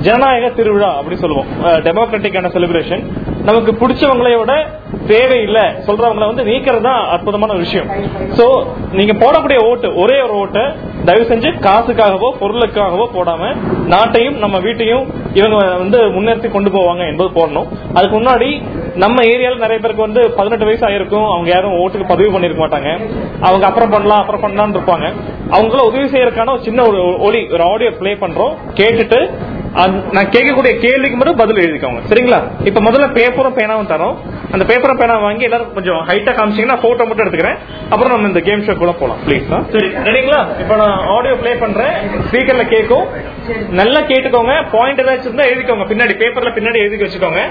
ஜனநாயக 0.05 0.45
திருவிழா 0.57 0.89
அப்படி 0.99 1.15
சொல்லுவோம். 1.23 1.49
டெமோக்ராட்டிக்கான 1.87 2.49
செலிப்ரேஷன் 2.55 3.03
நமக்கு 3.47 3.71
பிடிச்சவங்களையோட 3.81 4.51
தேவையில்லை. 5.11 5.63
சொல்றவங்களை 5.85 6.25
வந்து 6.31 6.43
நீக்கிறது 6.49 6.83
தான் 6.87 7.01
அற்புதமான 7.13 7.53
விஷயம். 7.61 7.89
சோ 8.37 8.45
நீங்க 8.97 9.13
போடக்கூடிய 9.21 9.59
ஓட்டு 9.69 9.87
ஒரே 10.01 10.17
ஒரு 10.25 10.33
ஓட்டை 10.41 10.63
தயவு 11.07 11.25
செஞ்சு 11.31 11.49
காசுக்காகவோ 11.65 12.29
பொருளுக்காகவோ 12.41 13.05
போடாம 13.15 13.43
நாட்டையும் 13.93 14.37
நம்ம 14.43 14.57
வீட்டையும் 14.65 15.05
இவங்க 15.39 15.57
வந்து 15.83 15.99
முன்னேற்றி 16.15 16.49
கொண்டு 16.55 16.69
போவாங்க 16.75 17.03
என்பது 17.11 17.29
போடணும். 17.37 17.69
அதுக்கு 17.97 18.15
முன்னாடி 18.19 18.49
நம்ம 19.03 19.23
ஏரியால 19.33 19.61
நிறைய 19.63 19.79
பேருக்கு 19.83 20.07
வந்து 20.07 20.23
பதினெட்டு 20.37 20.67
வயசு 20.69 20.85
ஆயிருக்கும். 20.89 21.27
அவங்க 21.33 21.49
யாரும் 21.55 21.77
ஓட்டுக்கு 21.83 22.11
பதிவு 22.13 22.31
பண்ணிருக்க 22.33 22.63
மாட்டாங்க. 22.63 22.91
அவங்க 23.47 23.65
அப்புறம் 23.69 23.93
பண்ணலாம் 23.95 24.21
அப்புறம் 24.23 24.43
பண்ணலாம்னு 24.45 24.77
இருப்பாங்க. 24.77 25.07
அவங்கள 25.55 25.81
உதவி 25.89 26.07
செய்யறதுக்கான 26.13 26.53
ஒரு 26.57 26.67
சின்ன 26.69 26.85
ஒரு 26.91 27.01
ஒலி 27.27 27.41
ஒரு 27.55 27.65
ஆடியோ 27.71 27.93
ப்ளே 28.01 28.13
பண்றோம். 28.25 28.55
கேட்டுட்டு 28.79 29.21
நான் 29.73 30.29
கேட்கக்கூடிய 30.29 30.79
கேள்விக்கு 30.79 31.17
மட்டும் 31.17 31.35
பதில் 31.35 31.61
எழுதிக்கோங்க. 31.65 31.99
சரிங்களா? 32.09 32.39
இப்ப 32.63 32.81
முதல்ல 32.81 33.05
பேப்பரும் 33.17 33.55
பேனாவும் 33.57 33.91
தரோம். 33.91 34.15
அந்த 34.51 34.65
பேப்பரும் 34.65 34.97
பேனா 34.97 35.17
வாங்கி 35.17 35.43
எல்லாரும் 35.43 35.73
கொஞ்சம் 35.73 35.95
ஹைட்டா 35.95 36.31
காமிச்சீங்கன்னா 36.37 36.77
போட்டோ 36.81 37.05
மட்டும் 37.05 37.25
எடுத்துக்கிறேன். 37.25 37.57
அப்புறம் 37.89 38.13
நம்ம 38.13 38.27
இந்த 38.27 38.39
கேம் 38.39 38.61
ஷோ 38.61 38.77
கூட 38.77 38.91
போலாம். 38.91 39.17
ப்ளீஸ் 39.27 39.47
சரி 39.71 39.87
ரெடிங்களா 39.87 40.59
இப்ப 40.59 40.75
நான் 40.75 41.05
ஆடியோ 41.15 41.35
ப்ளே 41.35 41.55
பண்றேன். 41.55 41.93
ஸ்பீக்கர்ல 42.31 42.67
கேட்கும். 42.67 43.05
நல்லா 43.69 43.99
கேட்டுக்கோங்க. 43.99 44.65
பாயிண்ட் 44.71 45.01
ஏதாச்சும் 45.01 45.29
இருந்தா 45.29 45.43
எழுதிக்கோங்க. 45.43 45.85
பின்னாடி 45.93 46.15
பேப்பர்ல 46.21 46.51
பின்னாடி 46.57 46.79
எழுதி 46.85 47.03
வச்சுக்கோங்க. 47.03 47.43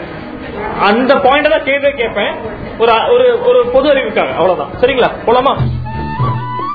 அந்த 0.80 1.16
பாயிண்ட் 1.16 1.50
தான் 1.50 1.64
கேள்வி 1.64 1.90
கேட்பேன். 1.90 2.33
ஒரு 2.78 2.92
ஒரு 3.14 3.44
ஒரு 3.44 3.66
பொது 3.72 3.94
அறிவுக்காக. 3.94 4.35
அவ்வளவுதான். 4.35 4.70
சரிங்களா? 4.80 5.11
போலாமா? 5.26 5.54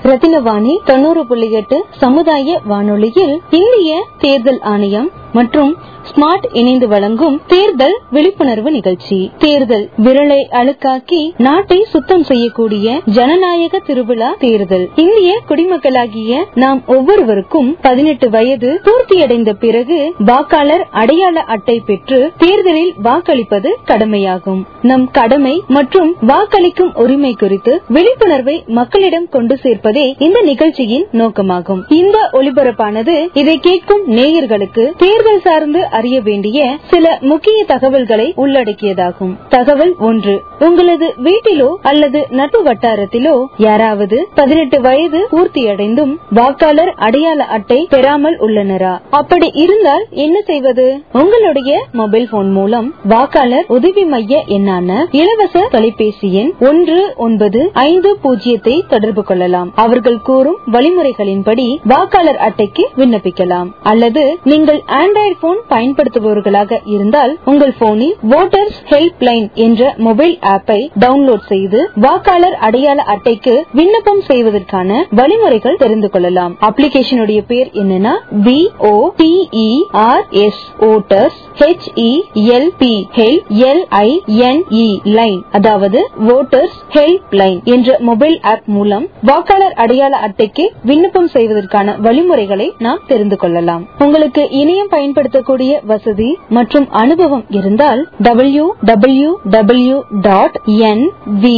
ரத்தினவாணி 0.03 0.73
தொண்ணூறு 0.85 1.27
புள்ளி 1.27 1.51
எட்டு 1.51 1.85
சமுதாய 1.91 2.59
வானொலியில் 2.63 3.41
இந்திய 3.49 4.07
தேர்தல் 4.17 4.59
ஆணையம் 4.61 5.11
மற்றும் 5.37 5.71
ஸ்மார்ட் 6.09 6.47
இணைந்து 6.51 6.87
வழங்கும் 6.87 7.41
தேர்தல் 7.47 7.97
விழிப்புணர்வு 8.11 8.71
நிகழ்ச்சி. 8.71 9.31
தேர்தல் 9.37 9.89
விரலை 10.03 10.39
அழுக்காக்கி 10.51 11.21
நாட்டை 11.37 11.83
சுத்தம் 11.83 12.23
செய்யக்கூடிய 12.23 13.01
ஜனநாயக 13.05 13.79
திருவிழா 13.79 14.35
தேர்தல். 14.39 14.89
இந்திய 14.95 15.41
குடிமக்களாகிய 15.49 16.43
நாம் 16.53 16.83
ஒவ்வொருவருக்கும் 16.85 17.77
பதினெட்டு 17.81 18.29
வயது 18.29 18.81
பூர்த்தியடைந்த 18.83 19.53
பிறகு 19.53 20.13
வாக்காளர் 20.25 20.85
அடையாள 20.91 21.39
அட்டை 21.39 21.81
பெற்று 21.85 22.31
தேர்தலில் 22.37 22.93
வாக்களிப்பது 23.03 23.71
கடமையாகும். 23.85 24.65
நம் 24.81 25.11
கடமை 25.11 25.63
மற்றும் 25.67 26.15
வாக்களிக்கும் 26.21 26.93
உரிமை 26.95 27.33
குறித்து 27.33 27.81
விழிப்புணர்வை 27.87 28.63
மக்களிடம் 28.67 29.29
கொண்டு 29.29 29.59
சேர்ப்பதே 29.63 30.21
இந்த 30.21 30.41
நிகழ்ச்சியின் 30.41 31.07
நோக்கமாகும். 31.11 31.81
இந்த 31.89 32.29
ஒளிபரப்பானது 32.33 33.15
இதை 33.33 33.57
கேட்கும் 33.57 34.03
நேயர்களுக்கு 34.07 34.91
தேர்தல் 34.97 35.41
சார்ந்து 35.41 35.93
அறிய 35.99 36.17
வேண்டிய 36.21 36.59
சில 36.91 37.05
முக்கிய 37.31 37.59
தகவல்களை 37.65 38.27
உள்ளடக்கியதாகும். 38.37 39.33
தகவல் 39.49 39.93
ஒன்று 39.99 40.35
உங்களது 40.59 41.07
வீட்டிலோ 41.23 41.69
அல்லது 41.91 42.19
நட்பு 42.39 42.59
வட்டாரத்திலோ 42.63 43.35
யாராவது 43.65 44.17
பதினெட்டு 44.35 44.77
வயது 44.81 45.21
பூர்த்தியடைந்தும் 45.31 46.13
வாக்காளர் 46.39 46.91
அடையாள 47.07 47.43
அட்டை 47.55 47.79
பெறாமல் 47.89 48.37
உள்ளனரா? 48.39 48.93
அப்படி 49.19 49.49
இருந்தால் 49.63 50.05
என்ன 50.25 50.37
செய்வது? 50.41 50.87
உங்களுடைய 51.21 51.71
மொபைல் 51.91 52.27
போன் 52.31 52.51
மூலம் 52.51 52.87
வாக்காளர் 53.09 53.67
உதவி 53.67 54.05
மைய 54.05 54.43
எண்ணான 54.47 54.99
இலவச 55.21 55.65
தொலைபேசி 55.75 56.29
எண் 56.41 56.51
ஒன்று 56.69 56.99
ஒன்பது 57.25 57.61
ஐந்து 57.73 58.11
பூஜ்ஜியத்தை 58.23 58.75
தொடர்பு 58.87 59.23
கொள்ளலாம். 59.23 59.69
அவர்கள் 59.75 60.19
கூறும் 60.21 60.59
வழிமுறைகளின்படி 60.71 61.67
வாக்காளர் 61.93 62.41
அட்டைக்கு 62.47 62.83
விண்ணப்பிக்கலாம். 62.97 63.69
அல்லது 63.83 64.23
நீங்கள் 64.43 64.81
ஆண்ட்ராய்டு 64.99 65.37
போன் 65.39 65.61
பயன் 65.67 65.84
பயன்படுத்துபவர்களாக 65.85 66.77
இருந்தால் 66.93 67.31
உங்கள் 67.45 67.73
போனில் 67.79 68.13
வோட்டர்ஸ் 68.31 68.77
ஹெல்ப் 68.91 69.23
லைன் 69.27 69.47
என்ற 69.65 69.81
மொபைல் 69.97 70.35
ஆப்பை 70.53 70.77
டவுன்லோட் 71.03 71.43
செய்து 71.51 71.79
வாக்காளர் 72.05 72.57
அடையாள 72.67 72.99
அட்டைக்கு 73.13 73.53
விண்ணப்பம் 73.71 74.21
செய்வதற்கான 74.29 74.99
வழிமுறைகள் 75.19 75.79
தெரிந்து 75.83 76.09
கொள்ளலாம். 76.09 76.53
அப்ளிகேஷனுடைய 76.67 77.41
பேர் 77.47 77.69
என்னன்னா 77.81 78.13
V 78.47 78.57
O 78.91 78.93
T 79.17 79.31
E 79.65 79.69
R 80.05 80.25
S 80.45 80.63
voters 80.89 81.39
H 81.59 81.87
E 82.05 82.11
L 82.55 82.71
P 82.77 82.93
help 83.19 83.51
L 83.69 83.83
I 84.01 84.09
N 84.49 84.63
E 84.83 84.87
line 85.19 85.39
அதாவது 85.51 86.01
வோட்டர்ஸ் 86.29 86.79
ஹெல்ப் 86.93 87.35
லைன் 87.41 87.59
என்ற 87.75 87.97
மொபைல் 88.09 88.37
ஆப் 88.53 88.67
மூலம் 88.77 89.07
வாக்காளர் 89.31 89.77
அடையாள 89.85 90.13
அட்டைக்கு 90.27 90.67
விண்ணப்பம் 90.83 91.31
செய்வதற்கான 91.35 91.97
வழிமுறைகளை 91.99 92.69
நாம் 92.79 93.03
தெரிந்து 93.07 93.37
கொள்ளலாம். 93.37 93.85
உங்களுக்கு 93.99 94.41
இணையம் 94.61 94.91
பயன்படுத்தக்கூடிய 94.95 95.74
வசதி 95.83 96.29
மற்றும் 96.49 96.87
அனுபவம் 96.93 97.45
இருந்தால் 97.49 98.01
W 98.21 98.65
W 98.83 99.31
W 99.49 99.97
dot 100.21 100.57
N 100.89 101.05
V 101.43 101.57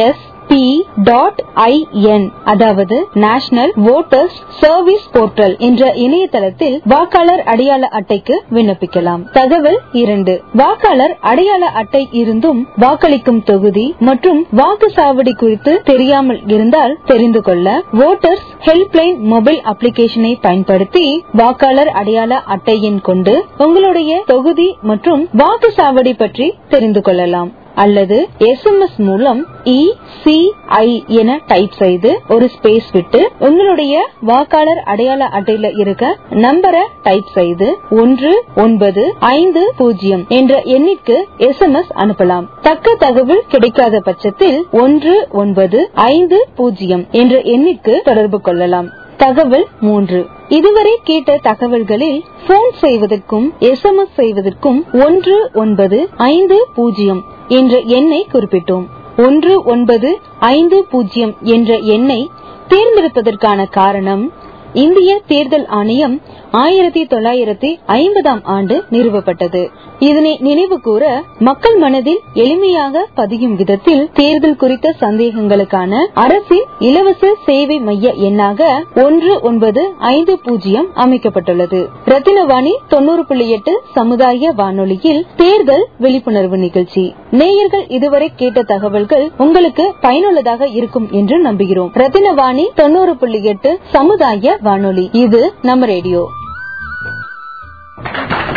S 0.00 0.24
P 0.50 0.86
dot 1.08 1.40
I N 1.64 2.26
அதாவது 2.44 2.96
நேஷனல் 3.24 3.72
ஓட்டர்ஸ் 3.94 4.36
சர்வீஸ் 4.60 5.06
போர்ட்டல் 5.12 5.58
என்ற 5.58 5.92
இணையதளத்தில் 5.94 6.80
வாக்காளர் 6.84 7.42
அடையாள 7.42 7.86
அட்டைக்கு 7.98 8.34
விண்ணப்பிக்கலாம். 8.52 9.22
தகவல் 9.32 9.78
இரண்டு. 9.92 10.34
வாக்காளர் 10.52 11.14
அடையாள 11.20 11.66
அட்டை 11.66 12.08
இருந்தும் 12.12 12.60
வாக்களிக்கும் 12.76 13.42
தொகுதி 13.42 13.94
மற்றும் 13.98 14.46
வாக்குச்சாவடி 14.56 15.34
குறித்து 15.36 15.82
தெரியாமல் 15.84 16.40
இருந்தால் 16.46 16.98
தெரிந்து 17.04 17.42
கொள்ள 17.42 17.82
ஓட்டர்ஸ் 18.08 18.48
ஹெல்ப்லைன் 18.60 19.18
மொபைல் 19.34 19.60
அப்ளிகேஷனை 19.64 20.32
பயன்படுத்தி 20.40 21.06
வாக்காளர் 21.32 21.88
அடையாள 21.88 22.42
அட்டையின் 22.46 23.00
கொண்டு 23.00 23.36
உங்களுடைய 23.58 24.22
தொகுதி 24.26 24.68
மற்றும் 24.82 25.28
வாக்குச்சாவடி 25.36 26.14
பற்றி 26.18 26.54
தெரிந்து 26.68 27.02
கொள்ளலாம். 27.02 27.50
அல்லது 27.84 28.18
எஸ்எம்எஸ் 28.38 28.98
மூலம் 29.08 29.40
இ 29.64 29.80
சி 30.22 30.36
ஐ 30.66 31.04
என 31.20 31.40
டைப் 31.46 31.74
செய்து 31.78 32.10
ஒரு 32.28 32.50
ஸ்பேஸ் 32.54 32.88
விட்டு 32.92 33.20
உங்களுடைய 33.38 33.94
வாக்காளர் 34.20 34.80
அடையாள 34.84 35.28
அட்டையில 35.38 35.78
இருக்க 35.78 36.04
நம்பரை 36.30 36.82
டைப் 37.02 37.30
செய்து 37.34 37.68
ஒன்று 37.90 38.32
ஒன்பது 38.56 39.04
ஐந்து 39.20 39.62
பூஜ்ஜியம் 39.76 40.24
என்ற 40.28 40.62
எண்ணிற்கு 40.76 41.16
எஸ்எம்எஸ் 41.38 41.92
அனுப்பலாம். 41.96 42.46
தக்க 42.62 42.94
தகவல் 42.94 43.44
கிடைக்காத 43.48 44.00
பட்சத்தில் 44.00 44.58
ஒன்று 44.82 45.14
ஒன்பது 45.32 45.80
ஐந்து 45.94 46.38
பூஜ்ஜியம் 46.56 47.04
என்ற 47.10 47.36
எண்ணிற்கு 47.54 47.94
தொடர்பு 48.04 48.40
கொள்ளலாம். 48.40 48.88
தகவல் 49.16 49.66
மூன்று. 49.80 50.20
இதுவரை 50.48 50.92
கேட்ட 51.04 51.38
தகவல்களில் 51.42 52.20
போன் 52.46 52.70
செய்வதற்கும் 52.82 53.48
எஸ்எம்எஸ் 53.60 54.14
செய்வதற்கும் 54.16 54.78
ஒன்று 55.06 55.36
ஒன்பது 55.54 55.98
ஐந்து 56.16 56.58
பூஜ்ஜியம் 56.74 57.22
என்ற 57.48 57.80
எண்ணை 57.80 58.26
குறிப்பிட்டோம். 58.32 58.86
ஒன்று 59.16 59.62
ஒன்பது 59.62 60.18
ஐந்து 60.40 60.86
பூஜ்ஜியம் 60.90 61.36
என்ற 61.42 61.78
எண்ணை 61.78 62.30
தேர்ந்தெடுப்பதற்கான 62.68 63.70
காரணம் 63.70 64.32
இந்திய 64.72 65.22
தேர்தல் 65.26 65.66
ஆணையம் 65.66 66.20
ஆயிரத்தி 66.50 67.02
தொள்ளாயிரத்தி 67.04 67.70
ஐம்பதாம் 67.86 68.40
ஆண்டு 68.42 68.84
நிறுவப்பட்டது. 68.90 69.70
இதனை 69.98 70.38
நினைவு 70.40 70.80
கூற 70.80 71.24
மக்கள் 71.38 71.76
மனதில் 71.76 72.20
எளிமையாக 72.34 73.04
பதியும் 73.14 73.56
விதத்தில் 73.56 74.10
தேர்தல் 74.12 74.56
குறித்த 74.56 74.94
சந்தேகங்களுக்கான 75.00 76.06
அரசின் 76.14 76.64
இலவச 76.78 77.34
சேவை 77.46 77.78
மைய 77.78 78.12
எண்ணாக 78.12 78.84
ஒன்று 78.94 79.40
ஒன்பது 79.40 79.92
ஐந்து 79.98 80.38
பூஜ்ஜியம் 80.38 80.86
அமைக்கப்பட்டுள்ளது. 80.94 81.86
ரத்தினவாணி 82.04 82.70
தொண்ணூறு 82.88 83.26
புள்ளி 83.26 83.50
எட்டு 83.50 83.82
சமுதாய 83.94 84.52
வானொலியில் 84.56 85.26
தேர்தல் 85.36 85.88
விழிப்புணர்வு 85.98 86.56
நிகழ்ச்சி. 86.56 87.14
நேயர்கள் 87.30 87.86
இதுவரை 87.88 88.32
கேட்ட 88.36 88.62
தகவல்கள் 88.62 89.30
உங்களுக்கு 89.36 89.94
பயனுள்ளதாக 90.00 90.66
இருக்கும் 90.66 91.08
என்று 91.10 91.42
நம்புகிறோம். 91.42 91.90
ரத்தினவாணி 91.94 92.66
தொண்ணூறு 92.74 93.16
புள்ளி 93.16 93.44
எட்டு 93.44 93.78
சமுதாய 93.92 94.58
வானொலி. 94.62 95.08
இது 95.12 95.54
நம்ம 95.62 95.86
ரேடியோ. 95.86 96.28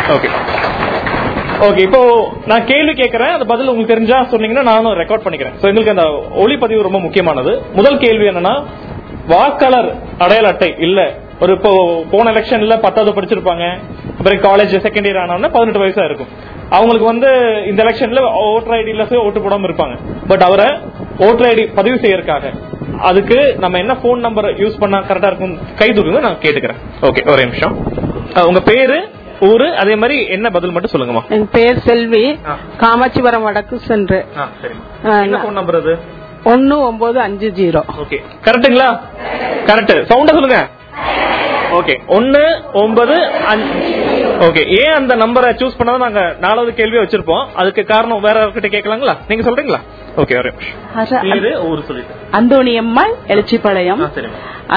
ஓகே 0.08 0.28
ஓகே 1.66 1.82
இப்போ 1.86 2.00
நான் 2.50 2.64
கேள்வி 2.70 2.92
கேட்கறேன் 3.00 3.34
அந்த 3.34 3.46
பதில் 3.50 3.70
உங்களுக்கு 3.70 3.94
தெரிஞ்சா 3.94 4.18
சொன்னீங்கன்னா 4.30 4.64
நானும் 4.70 4.96
ரெக்கார்ட் 5.00 5.24
பண்ணிக்கிறேன். 5.24 5.56
ஸோ 5.60 5.66
எங்களுக்கு 5.70 5.94
அந்த 5.94 6.06
ஒளிப்பதிவு 6.42 6.86
ரொம்ப 6.86 7.00
முக்கியமானது. 7.04 7.52
முதல் 7.78 7.98
கேள்வி 8.04 8.26
என்னன்னா 8.30 8.54
வாக்காளர் 9.32 9.90
அடையாள 10.24 10.48
அட்டை 10.52 10.70
இல்ல. 10.86 11.00
ஒரு 11.42 11.52
இப்போ 11.58 11.70
போன 12.12 12.32
எலெக்ஷன்ல 12.32 12.74
பத்தாவது 12.86 13.14
படிச்சிருப்பாங்க. 13.16 13.64
அப்புறம் 14.16 14.42
காலேஜ் 14.48 14.74
செகண்ட் 14.86 15.08
இயர் 15.08 15.20
ஆனவொடனே 15.22 15.52
பதினெட்டு 15.56 15.82
வயசா 15.84 16.04
இருக்கும். 16.08 16.32
அவங்களுக்கு 16.76 17.06
வந்து 17.12 17.30
இந்த 17.70 17.80
எலெக்ஷன்ல 17.86 18.20
ஓட்டர் 18.50 18.76
ஐடியில 18.80 19.06
ஓட்டு 19.26 19.44
போடாம 19.46 19.66
இருப்பாங்க. 19.70 19.96
பட் 20.30 20.44
அவரை 20.48 20.68
ஓட்டர் 21.28 21.48
ஐடி 21.52 21.64
பதிவு 21.78 21.96
செய்யறதுக்காக 22.04 22.52
அதுக்கு 23.08 23.38
நம்ம 23.62 23.78
என்ன 23.84 23.94
போன் 24.04 24.26
நம்பர் 24.26 24.48
யூஸ் 24.62 24.80
பண்ணா 24.82 24.98
கரெக்டா 25.08 25.30
இருக்கும் 25.32 25.56
கை 25.80 25.88
தூக்குங்க 25.96 26.22
நான் 26.28 26.42
கேட்டுக்கிறேன். 26.44 26.80
ஓகே 27.08 27.22
ஒரே 27.34 27.44
நிமிஷம். 27.48 27.74
உங்க 28.50 28.60
பேரு? 28.70 28.98
ஊரு 29.48 29.68
அதே 29.76 29.94
மாதிரி 29.94 30.16
என்ன 30.26 30.50
பதில் 30.50 30.70
மட்டும் 30.70 30.92
சொல்லுங்கம்மா. 30.92 31.22
என் 31.28 31.48
பேர் 31.52 31.80
செல்வி. 31.88 32.24
காமாட்சிபுரம் 32.82 33.42
வடக்கு 33.42 33.78
சென்று. 33.78 34.18
போன் 35.42 35.52
நம்பர் 35.52 35.80
அது? 35.80 35.94
ஒன்னு 36.44 36.76
ஒன்பது 36.80 37.18
அஞ்சு 37.20 37.48
ஜீரோ. 37.56 37.80
ஓகே 38.02 38.18
கரெக்ட்டுங்களா 38.44 38.88
கரெக்ட் 39.66 40.00
சவுண்ட 40.10 40.32
சொல்லுங்க. 40.36 40.60
ஓகே 41.78 41.94
ஒன்னு 42.16 42.42
ஒன்பது 42.82 43.16
ஓகே 44.46 44.62
ஏன் 44.80 44.94
அந்த 44.98 45.14
நம்பரை 45.22 45.50
சூஸ் 45.60 45.76
பண்ணாதான் 45.78 46.04
நாங்க 46.06 46.22
நாலாவது 46.44 46.70
கேள்வியை 46.78 47.02
வச்சிருப்போம்? 47.04 47.44
அதுக்கு 47.60 47.82
காரணம் 47.90 48.24
வேற 48.26 48.36
யார்கிட்ட 48.40 48.68
கேட்கலாங்களா? 48.74 49.14
நீங்க 49.28 49.42
சொல்றீங்களா? 49.48 49.80
ஓகே 50.22 50.36
ஒரே 50.40 50.50
நிமிஷம். 50.54 51.22
பேரு 51.26 51.50
ஊரு 51.68 51.82
சொல்லிட்டு. 51.88 52.14
அந்தோணி 52.38 52.72
அம்மாள் 52.82 53.14
எழுச்சிப்பாளையம். 53.34 54.02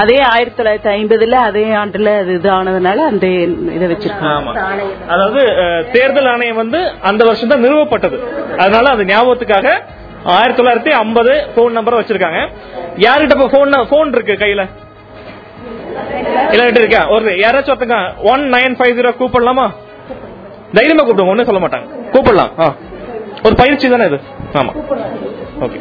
அதே 0.02 0.18
ஆயிரத்தி 0.32 0.58
தொள்ளாயிரத்தி 0.58 0.90
ஐம்பதுல 0.98 1.36
அதே 1.48 1.64
ஆண்டுல 1.82 2.12
அது 2.22 2.32
இது 2.38 2.48
ஆனதுனால 2.58 3.04
அந்த 3.10 3.26
இதை 3.76 3.86
வச்சிருக்கோம். 3.92 4.32
ஆமா. 4.36 4.54
அதாவது 5.12 5.42
தேர்தல் 5.96 6.30
ஆணையம் 6.32 6.60
வந்து 6.62 6.80
அந்த 7.10 7.24
வருஷம் 7.24 7.52
தான் 7.54 7.64
நிறுவப்பட்டது. 7.66 8.18
அதனால 8.62 8.90
அது 8.94 9.04
ஞாபகத்துக்காக 9.12 9.68
ஆயிரத்தி 10.36 10.60
தொள்ளாயிரத்தி 10.60 10.92
ஐம்பது 11.02 11.34
போன் 11.54 11.78
நம்பரை 11.78 11.98
வச்சிருக்காங்க. 12.00 12.40
யார்கிட்ட 13.06 13.36
இப்ப 13.38 13.52
போன் 13.56 13.78
போன் 13.94 14.12
இருக்கு 14.16 14.36
கையில? 14.44 14.64
எல்லார்கிட்ட 16.48 16.78
இருக்கா 16.78 17.08
ஒரு 17.08 17.24
யாராச்சும் 17.24 17.72
ஒருத்தங்க 17.76 18.22
ஒன் 18.22 18.40
நைன் 18.40 18.78
ஃபைவ் 18.78 18.96
ஜீரோ 18.96 19.12
கூப்பிடலாமா? 19.18 19.70
தைரியமா 20.72 21.04
கூப்பிடுங்க 21.04 21.28
ஒன்னும் 21.28 21.44
சொல்ல 21.44 21.66
மாட்டாங்க. 21.66 21.86
கூப்பிடலாம். 22.12 22.50
ஆ. 22.58 22.74
ஒரு 23.44 23.54
பயிற்சி 23.54 23.90
தானே 23.90 24.04
இது? 24.04 24.20
ஆமா. 24.52 24.82
ஓகே 25.60 25.80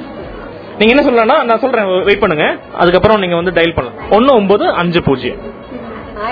நீங்க 0.69 0.93
என்ன 0.93 1.01
சொல்லலாம் 1.01 1.45
நான் 1.45 1.59
சொல்றேன் 1.59 2.03
வெயிட் 2.03 2.19
பண்ணுங்க. 2.19 2.57
அதுக்கப்புறம் 2.77 3.19
நீங்க 3.19 3.35
வந்து 3.35 3.51
டயல் 3.51 3.75
பண்ணலாம். 3.75 4.11
ஒன்னு 4.11 4.35
ஒன்பது 4.35 4.69
அஞ்சு 4.69 5.03
பூஜ்ஜியம். 5.03 5.37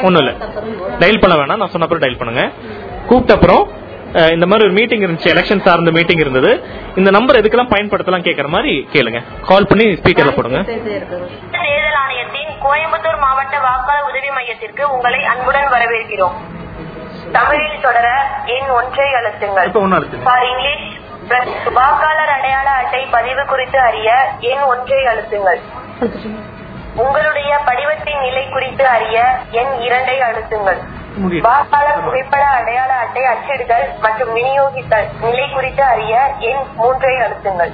ஒண்ணும் 0.03 0.25
இல்ல. 0.25 0.31
டயல் 0.99 1.19
பண்ண 1.19 1.43
வேணாம். 1.43 1.57
நான் 1.57 1.69
சொன்ன 1.69 1.85
அப்புறம் 1.85 1.99
டயல் 1.99 2.17
பண்ணுங்க. 2.17 2.49
கூப்பிட்ட 3.07 3.33
அப்புறம் 3.33 3.67
இந்த 4.35 4.45
மாதிரி 4.49 4.65
ஒரு 4.67 4.75
மீட்டிங் 4.77 5.03
இருந்துச்சு 5.05 5.29
எலெக்ஷன் 5.33 5.63
சார்ந்த 5.67 5.91
மீட்டிங் 5.97 6.21
இருந்தது. 6.23 6.51
இந்த 6.99 7.09
நம்பர் 7.15 7.39
எதுக்கெல்லாம் 7.39 7.71
பயன்படுத்தலாம் 7.73 8.25
கேக்குற 8.27 8.47
மாதிரி 8.55 8.73
கேளுங்க. 8.93 9.19
கால் 9.49 9.69
பண்ணி 9.69 9.85
ஸ்பீக்கர்ல 9.99 10.33
போடுங்க. 10.35 10.59
தேர்தல் 10.71 11.97
ஆணையத்தின் 12.03 12.51
கோயம்புத்தூர் 12.65 13.19
மாவட்ட 13.25 13.55
வாக்காளர் 13.67 14.09
உதவி 14.09 14.31
மையத்திற்கு 14.37 14.83
உங்களை 14.95 15.21
அன்புடன் 15.31 15.71
வரவேற்கிறோம். 15.75 16.35
தமிழில் 17.37 17.83
தொடர 17.87 18.07
எண் 18.55 18.71
ஒன்றை 18.79 19.09
அழுத்துங்கள். 19.19 19.67
இப்ப 19.69 19.83
ஒன்னும் 19.85 19.97
அழுத்துங்க. 19.99 20.25
ஃபார் 20.27 20.45
இங்கிலீஷ் 20.51 20.87
வாக்காளர் 21.79 22.33
அடையாள 22.37 22.67
அட்டை 22.81 23.03
பதிவு 23.17 23.45
குறித்து 23.51 23.79
அறிய 23.89 24.09
எண் 24.51 24.65
ஒன்றை 24.73 24.99
அழுத்துங்கள். 25.11 25.61
உங்களுடைய 26.95 27.59
படிவத்தின் 27.65 28.19
நிலை 28.19 28.49
குறித்து 28.49 28.87
அறிய 28.87 29.37
எண் 29.51 29.73
இரண்டை 29.85 30.17
அழுத்துங்கள். 30.19 30.79
வாக்காளர் 31.41 32.03
புகைப்பட 32.03 32.43
அடையாள 32.45 32.93
அட்டை 32.93 33.23
அச்சிடுதல் 33.23 33.87
மற்றும் 33.99 34.35
விநியோகித்தல் 34.35 35.07
நிலை 35.21 35.49
குறித்து 35.49 35.83
அறிய 35.83 36.31
எண் 36.39 36.63
மூன்றை 36.75 37.15
அழுத்துங்கள். 37.15 37.73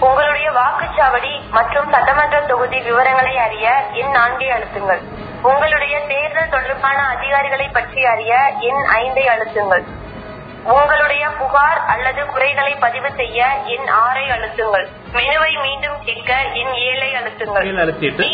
உங்களுடைய 0.00 0.50
வாக்குச்சாவடி 0.50 1.50
மற்றும் 1.50 1.88
சட்டமன்ற 1.92 2.40
தொகுதி 2.40 2.80
விவரங்களை 2.80 3.38
அறிய 3.38 3.84
எண் 3.92 4.16
நான்கை 4.16 4.50
அழுத்துங்கள். 4.56 5.02
உங்களுடைய 5.42 6.00
தேர்தல் 6.06 6.48
தொடர்பான 6.48 6.98
அதிகாரிகளை 7.08 7.68
பற்றி 7.68 8.04
அறிய 8.04 8.52
எண் 8.58 8.82
ஐந்தை 8.88 9.26
அழுத்துங்கள். 9.26 9.84
உங்களுடைய 10.64 11.24
புகார் 11.38 11.80
அல்லது 11.86 12.26
குறைகளை 12.26 12.72
பதிவு 12.74 13.10
செய்ய 13.16 13.40
எண் 13.66 13.88
ஆறை 14.00 14.24
அழுத்துங்கள் 14.30 14.86
மெனுவை 15.12 15.52
மீண்டும் 15.62 15.98
கேட்க 16.04 16.30
எண் 16.54 16.74
ஏழை 16.88 17.10
அழுத்துங்கள் 17.14 17.68
அழுத்திட்டு 17.84 18.26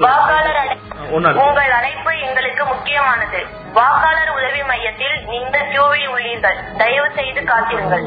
வாக்காளர். 0.00 0.72
உங்கள் 1.16 1.72
அழைப்பு 1.78 2.12
எங்களுக்கு 2.26 2.64
முக்கியமானது. 2.64 3.40
வாக்காளர் 3.78 4.30
உதவி 4.36 4.62
மையத்தில் 4.68 5.16
நீங்கள் 5.32 5.66
கியூவில் 5.70 6.08
உள்ளீர்கள். 6.14 6.58
தயவு 6.80 7.08
செய்து 7.18 7.40
காத்திருங்கள் 7.50 8.04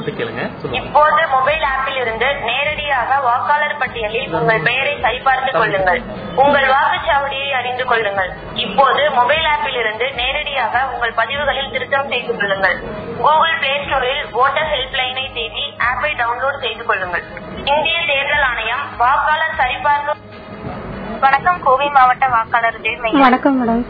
இப்போது 0.80 1.22
மொபைல் 1.34 1.66
ஆப்பில் 1.72 2.00
இருந்து 2.04 2.28
நேரடியாக 2.50 3.20
வாக்காளர் 3.28 3.78
பட்டியலில் 3.82 4.34
உங்கள் 4.39 4.66
பெயரை 4.68 4.96
சரிபார்த்துக் 5.06 5.60
கொள்ளுங்கள். 5.60 6.02
உங்கள் 6.44 6.68
வாக்குச்சாவடியை 6.76 7.50
அறிந்து 7.60 7.86
கொள்ளுங்கள். 7.92 8.32
இப்போது 8.66 9.04
மொபைல் 9.20 9.48
ஆப்பில் 9.54 9.80
இருந்து 9.84 10.08
நேரடியாக 10.22 10.86
உங்கள் 10.94 11.18
பதிவுகளில் 11.22 11.72
திருத்தம் 11.76 12.12
செய்து 12.13 12.36
கொள்ளுங்கள். 12.38 12.78
கூகுள் 13.24 13.58
பிளே 13.63 13.74
ஸ்டோரில் 13.84 14.24
ஓட்டர் 14.44 14.72
ஹெல்ப்லைனை 14.74 15.26
தேடி 15.39 15.66
ஆப்பை 15.89 16.13
டவுன்லோட் 16.22 16.63
செய்து 16.66 16.86
கொள்ளுங்கள். 16.92 17.26
இந்திய 17.74 17.98
தேர்தல் 18.12 18.48
ஆணையம் 18.52 18.86
வாக்காளர் 19.04 19.60
சரிபார்ப்பு 19.62 20.13
வணக்கம். 21.24 21.60
கோவை 21.66 21.88
மாவட்ட 21.96 22.26
வாக்காளர் 22.34 22.78
வணக்கம் 23.26 23.58
மேடம். 23.60 23.84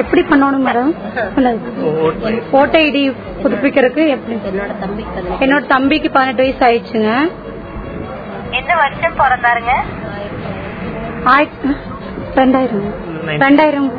எப்படி 0.00 0.22
பண்ணணும் 0.30 0.64
மேடம்? 0.68 0.90
ஓட்டர் 2.58 2.82
ஐடி 2.88 3.02
புதுப்பிக்கிறதுக்கு 3.42 4.02
எப்படி? 4.14 4.36
என்னோட 5.44 5.62
தம்பிக்கு 5.72 6.10
பதினெட்டு 6.16 6.42
வயசு 6.44 6.62
ஆயிடுச்சுங்க. 6.68 7.12
எந்த 8.58 8.74
வருஷம் 8.82 9.18
பிறந்தாருங்க? 9.22 9.74
ரெண்டாயிரம். 12.38 12.86
ரெண்டாயிரம். 13.44 13.90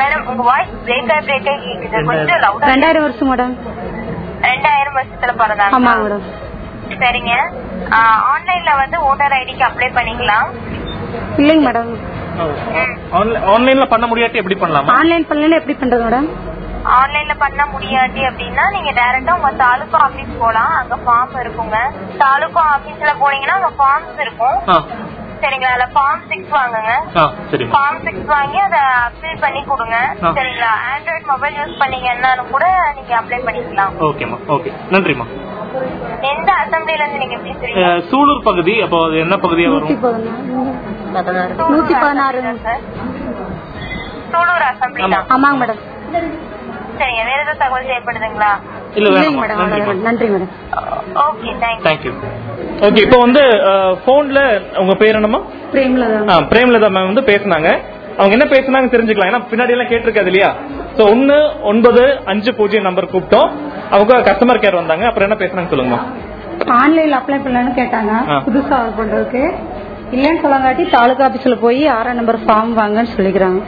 மேடம் 0.00 0.24
உங்க 0.30 0.42
வாய்ஸ் 0.50 0.74
பிரேக் 0.86 1.12
ஆகி 1.14 1.26
பிரேக் 1.30 1.50
ஆகி 1.54 1.72
கொஞ்சம் 1.78 2.10
ரெண்டாயிரம். 2.72 3.06
வருஷம் 3.06 3.30
மேடம். 3.32 3.54
ரெண்டாயிரம் 4.50 4.98
வருஷத்துல 5.00 5.34
பிறந்தாங்க 5.42 5.74
ஆமாங்க 5.78 6.04
மேடம். 6.06 6.26
சரிங்க. 7.02 7.32
ஆன்லைன்ல 8.32 8.70
வந்து 8.82 8.98
ஓட்டர் 9.08 9.36
ஐடிக்கு 9.40 9.64
அப்ளை 9.68 9.88
பண்ணிக்கலாம். 9.98 10.48
இல்லைங்க 11.40 11.64
மேடம். 11.68 11.90
ஆன்லைன்ல 13.54 13.86
பண்ண 13.86 14.06
முடியாட்டி 14.06 14.38
எப்படி 14.40 14.56
பண்ணலாமா? 14.60 14.92
ஆன்லைன் 14.98 15.28
பண்ணல 15.30 15.58
எப்படி 15.60 15.76
பண்றது 15.80 16.04
மேடம்? 16.06 16.28
ஆன்லைன்ல 16.98 17.34
பண்ண 17.38 17.62
முடியாட்டி 17.74 18.20
அப்படின்னா 18.30 18.64
நீங்க 18.74 18.90
டைரக்டா 18.98 19.32
உங்க 19.38 19.50
தாலுகா 19.62 19.98
ஆபீஸ் 19.98 20.38
போலாம். 20.38 20.72
அங்க 20.80 20.96
ஃபார்ம் 21.06 21.40
இருக்குங்க. 21.44 21.78
தாலுகா 22.18 22.62
ஆபீஸ்ல 22.76 23.12
போனீங்கன்னா 23.22 23.56
அங்க 23.60 23.70
ஃபார்ம்ஸ் 23.78 24.20
இருக்கும். 24.20 24.58
சரிங்களா? 25.42 25.72
அதுல 25.74 25.88
ஃபார்ம் 25.96 26.22
சிக்ஸ் 26.28 26.54
வாங்குங்க. 26.54 26.92
ஃபார்ம் 27.74 27.98
சிக்ஸ் 28.06 28.30
வாங்கி 28.34 28.58
அதை 28.58 28.80
அப்ளை 29.06 29.34
பண்ணி 29.40 29.64
கொடுங்க. 29.64 29.96
சரிங்களா? 30.22 30.72
ஆண்ட்ராய்ட் 30.92 31.28
மொபைல் 31.32 31.54
யூஸ் 31.54 31.76
பண்ணீங்கன்னாலும் 31.82 32.50
கூட 32.50 32.94
நீங்க 32.96 33.12
அப்ளை 33.20 33.38
பண்ணிக்கலாம். 33.48 33.92
ஓகேம்மா 34.08 34.38
ஓகே. 34.56 34.72
நன்றிம்மா. 34.90 35.26
எந்த 36.30 36.50
அசம்பிளில 36.62 37.02
இருந்து 37.04 37.22
நீங்க 37.24 37.36
பேசுறீங்க 37.46 37.82
சூலூர் 38.10 38.46
பகுதி 38.48 38.74
அப்போ 38.84 38.98
அது 39.06 39.16
என்ன 39.24 39.36
பகுதியா 39.44 39.70
நூத்தி 39.74 39.96
வரும் 40.06 40.26
பதினாறு 41.16 41.52
நூத்தி 41.74 41.94
பதினாறு 42.04 42.38
சார்? 42.66 42.82
சூலூர் 44.32 44.64
அசம்பிளி 44.70 45.04
ஆமாங்க 45.36 45.56
மேடம். 45.62 45.80
சரிங்க 47.00 47.22
வேற 47.28 47.38
ஏதாவது 47.42 47.60
தகவல் 47.62 47.88
தேவைப்படுதுங்களா? 47.90 48.50
இப்போ 53.02 53.16
வந்து 53.24 53.42
போன்ல 54.06 54.40
உங்க 54.82 54.94
பேர் 55.02 55.18
பிரேம்லதா. 55.74 56.36
பிரேமலதா 56.52 56.88
மேம் 56.96 57.10
வந்து 57.10 57.24
பேசுனாங்க. 57.30 57.70
அவங்க 58.18 58.34
என்ன 58.36 58.46
பேசுனாங்க 58.54 58.88
தெரிஞ்சுக்கலாம். 58.94 59.30
ஏன்னா 59.32 59.42
பின்னாடி 59.50 59.74
எல்லாம் 59.74 59.90
கேட்டிருக்காது 59.90 60.30
இல்லையா? 60.32 60.50
சோ 60.98 61.04
ஒன்னு 61.14 61.38
ஒன்பது 61.70 62.04
அஞ்சு 62.32 62.50
பூஜ்ஜியம் 62.60 62.86
நம்பர் 62.88 63.12
கூப்பிட்டோம். 63.12 63.50
அவங்க 63.94 64.14
கஸ்டமர் 64.28 64.62
கேர் 64.64 64.80
வந்தாங்க. 64.80 65.04
அப்புறம் 65.10 65.28
என்ன 65.28 65.38
பேசுனாங்க 65.42 65.72
சொல்லுங்கம்மா 65.74 66.00
ஆன்லைன்ல 66.82 67.18
அப்ளை 67.20 67.36
பண்ணலாம்னு 67.42 67.72
கேட்டாங்க. 67.80 68.12
புதுசா 68.46 68.78
பண்றதுக்கு. 68.96 69.42
இல்லன்னு 70.16 70.42
சொல்லங்காட்டி 70.42 70.84
தாலுகா 70.94 71.24
ஆபீஸ்ல 71.28 71.56
போய் 71.62 71.80
ஆறாம் 71.94 72.18
நம்பர் 72.18 72.38
ஃபார்ம் 72.44 72.70
வாங்கன்னு 72.78 73.14
சொல்லிக்கிறாங்க. 73.16 73.60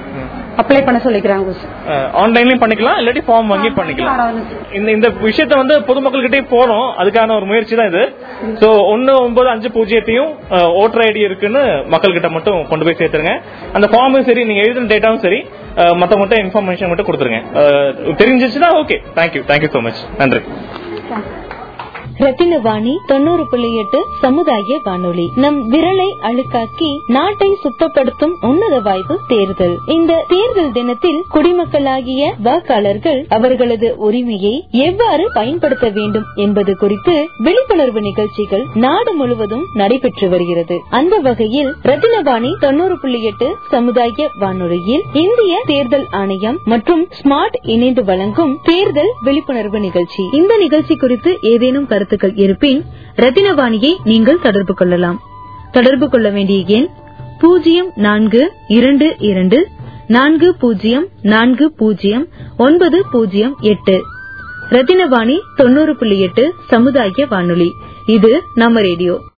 அப்ளை 0.60 0.80
பண்ண 0.86 0.98
சொல்லிக்கிறாங்க 1.04 1.52
ஆன்லைன்லயும் 2.22 2.62
பண்ணிக்கலாம் 2.62 2.98
இல்லாட்டி 3.00 3.22
ஃபார்ம் 3.26 3.50
வாங்கி 3.52 3.70
பண்ணிக்கலாம். 3.78 4.38
இந்த 4.78 4.88
இந்த 4.96 5.08
விஷயத்த 5.26 5.54
வந்து 5.60 5.74
பொதுமக்கள்கிட்டே 5.88 6.40
போறோம். 6.54 6.88
அதுக்கான 7.00 7.34
ஒரு 7.38 7.46
முயற்சி 7.50 7.74
தான் 7.80 7.90
இது. 7.92 8.02
சோ 8.62 8.68
ஒன்னு 8.92 9.12
ஒன்பது 9.26 9.48
அஞ்சு 9.54 9.70
பூஜ்ஜியத்தையும் 9.76 10.30
ஓட்டர் 10.82 11.04
ஐடி 11.06 11.22
இருக்குன்னு 11.28 11.62
மக்கள் 11.94 12.16
கிட்ட 12.16 12.30
மட்டும் 12.36 12.60
கொண்டு 12.72 12.86
போய் 12.88 12.98
சேர்த்துருங்க. 13.00 13.34
அந்த 13.78 13.88
ஃபார்மும் 13.94 14.28
சரி 14.30 14.44
நீங்க 14.50 14.64
எழுதின 14.66 14.90
டேட்டாவும் 14.94 15.24
சரி. 15.26 15.40
மத்த 16.00 16.14
மட்டும் 16.20 16.40
இன்ஃபர்மேஷன் 16.44 16.90
மட்டும் 16.90 17.08
கொடுத்துருங்க. 17.08 17.40
தெரிஞ்சிச்சுன்னா 18.20 18.70
okay 18.80 18.98
thank you 19.18 19.42
thank you 19.50 19.70
so 19.76 19.82
much 19.86 20.00
நன்றி. 20.18 20.40
ரத்தினவாணி 22.22 22.92
தொண்ணூறு 23.06 23.44
புள்ளி 23.50 23.68
எட்டு 23.76 23.98
சமுதாய 24.20 24.78
வானொலி. 24.82 25.24
நம் 25.34 25.58
விரலை 25.72 26.08
அழுக்காக்கி 26.28 26.88
நாட்டை 27.06 27.48
சுத்தப்படுத்தும் 27.62 28.34
உன்னத 28.48 28.78
வாய்ப்பு 28.86 29.14
தேர்தல். 29.28 29.76
இந்த 29.86 30.24
தேர்தல் 30.28 30.72
தினத்தில் 30.72 31.20
குடிமக்களாகிய 31.34 32.22
வாக்காளர்கள் 32.46 33.20
அவர்களது 33.28 33.88
உரிமையை 33.98 34.52
எவ்வாறு 34.86 35.24
பயன்படுத்த 35.32 35.88
வேண்டும் 35.88 36.26
என்பது 36.34 36.74
குறித்து 36.76 37.14
விழிப்புணர்வு 37.38 38.00
நிகழ்ச்சிகள் 38.00 38.64
நாடு 38.74 39.14
முழுவதும் 39.14 39.64
நடைபெற்று 39.74 40.28
வருகிறது. 40.28 40.78
அந்த 40.90 41.18
வகையில் 41.28 41.70
ரத்தினவாணி 41.90 42.52
தொண்ணூறு 42.58 42.98
புள்ளி 42.98 43.22
எட்டு 43.22 43.48
சமுதாய 43.70 44.28
வானொலியில் 44.38 45.06
இந்திய 45.24 45.62
தேர்தல் 45.66 46.06
ஆணையம் 46.20 46.60
மற்றும் 46.64 47.04
ஸ்மார்ட் 47.20 47.58
இணைந்து 47.76 48.04
வழங்கும் 48.04 48.54
தேர்தல் 48.62 49.12
விழிப்புணர்வு 49.24 49.80
நிகழ்ச்சி. 49.80 50.22
இந்த 50.32 50.52
நிகழ்ச்சி 50.56 50.96
குறித்து 50.96 51.32
ஏதேனும் 51.54 51.86
கருத்து 51.86 52.08
கருத்துக்கள் 52.10 52.44
இருப்பின் 52.44 52.84
ரத்தினவாணியை 53.16 53.96
நீங்கள் 54.04 54.40
தொடர்பு 54.40 54.74
கொள்ளலாம். 54.74 55.20
தொடர்பு 55.72 56.08
கொள்ள 56.08 56.30
வேண்டிய 56.30 56.64
எண் 56.66 56.88
பூஜ்ஜியம் 57.38 57.92
நான்கு 57.94 58.52
இரண்டு 58.68 59.16
இரண்டு 59.18 59.68
நான்கு 60.06 60.54
பூஜ்ஜியம் 60.54 61.08
நான்கு 61.22 61.72
பூஜ்ஜியம் 61.72 62.28
ஒன்பது 62.56 63.04
பூஜ்ஜியம் 63.10 63.56
எட்டு. 63.60 64.02
ரத்தினவாணி 64.70 65.38
தொண்ணூறு 65.56 65.96
புள்ளி 65.96 66.20
எட்டு 66.20 66.54
சமுதாய 66.68 67.26
வானொலி. 67.28 67.72
இது 68.06 68.42
நம்ம 68.54 68.80
ரேடியோ. 68.80 69.20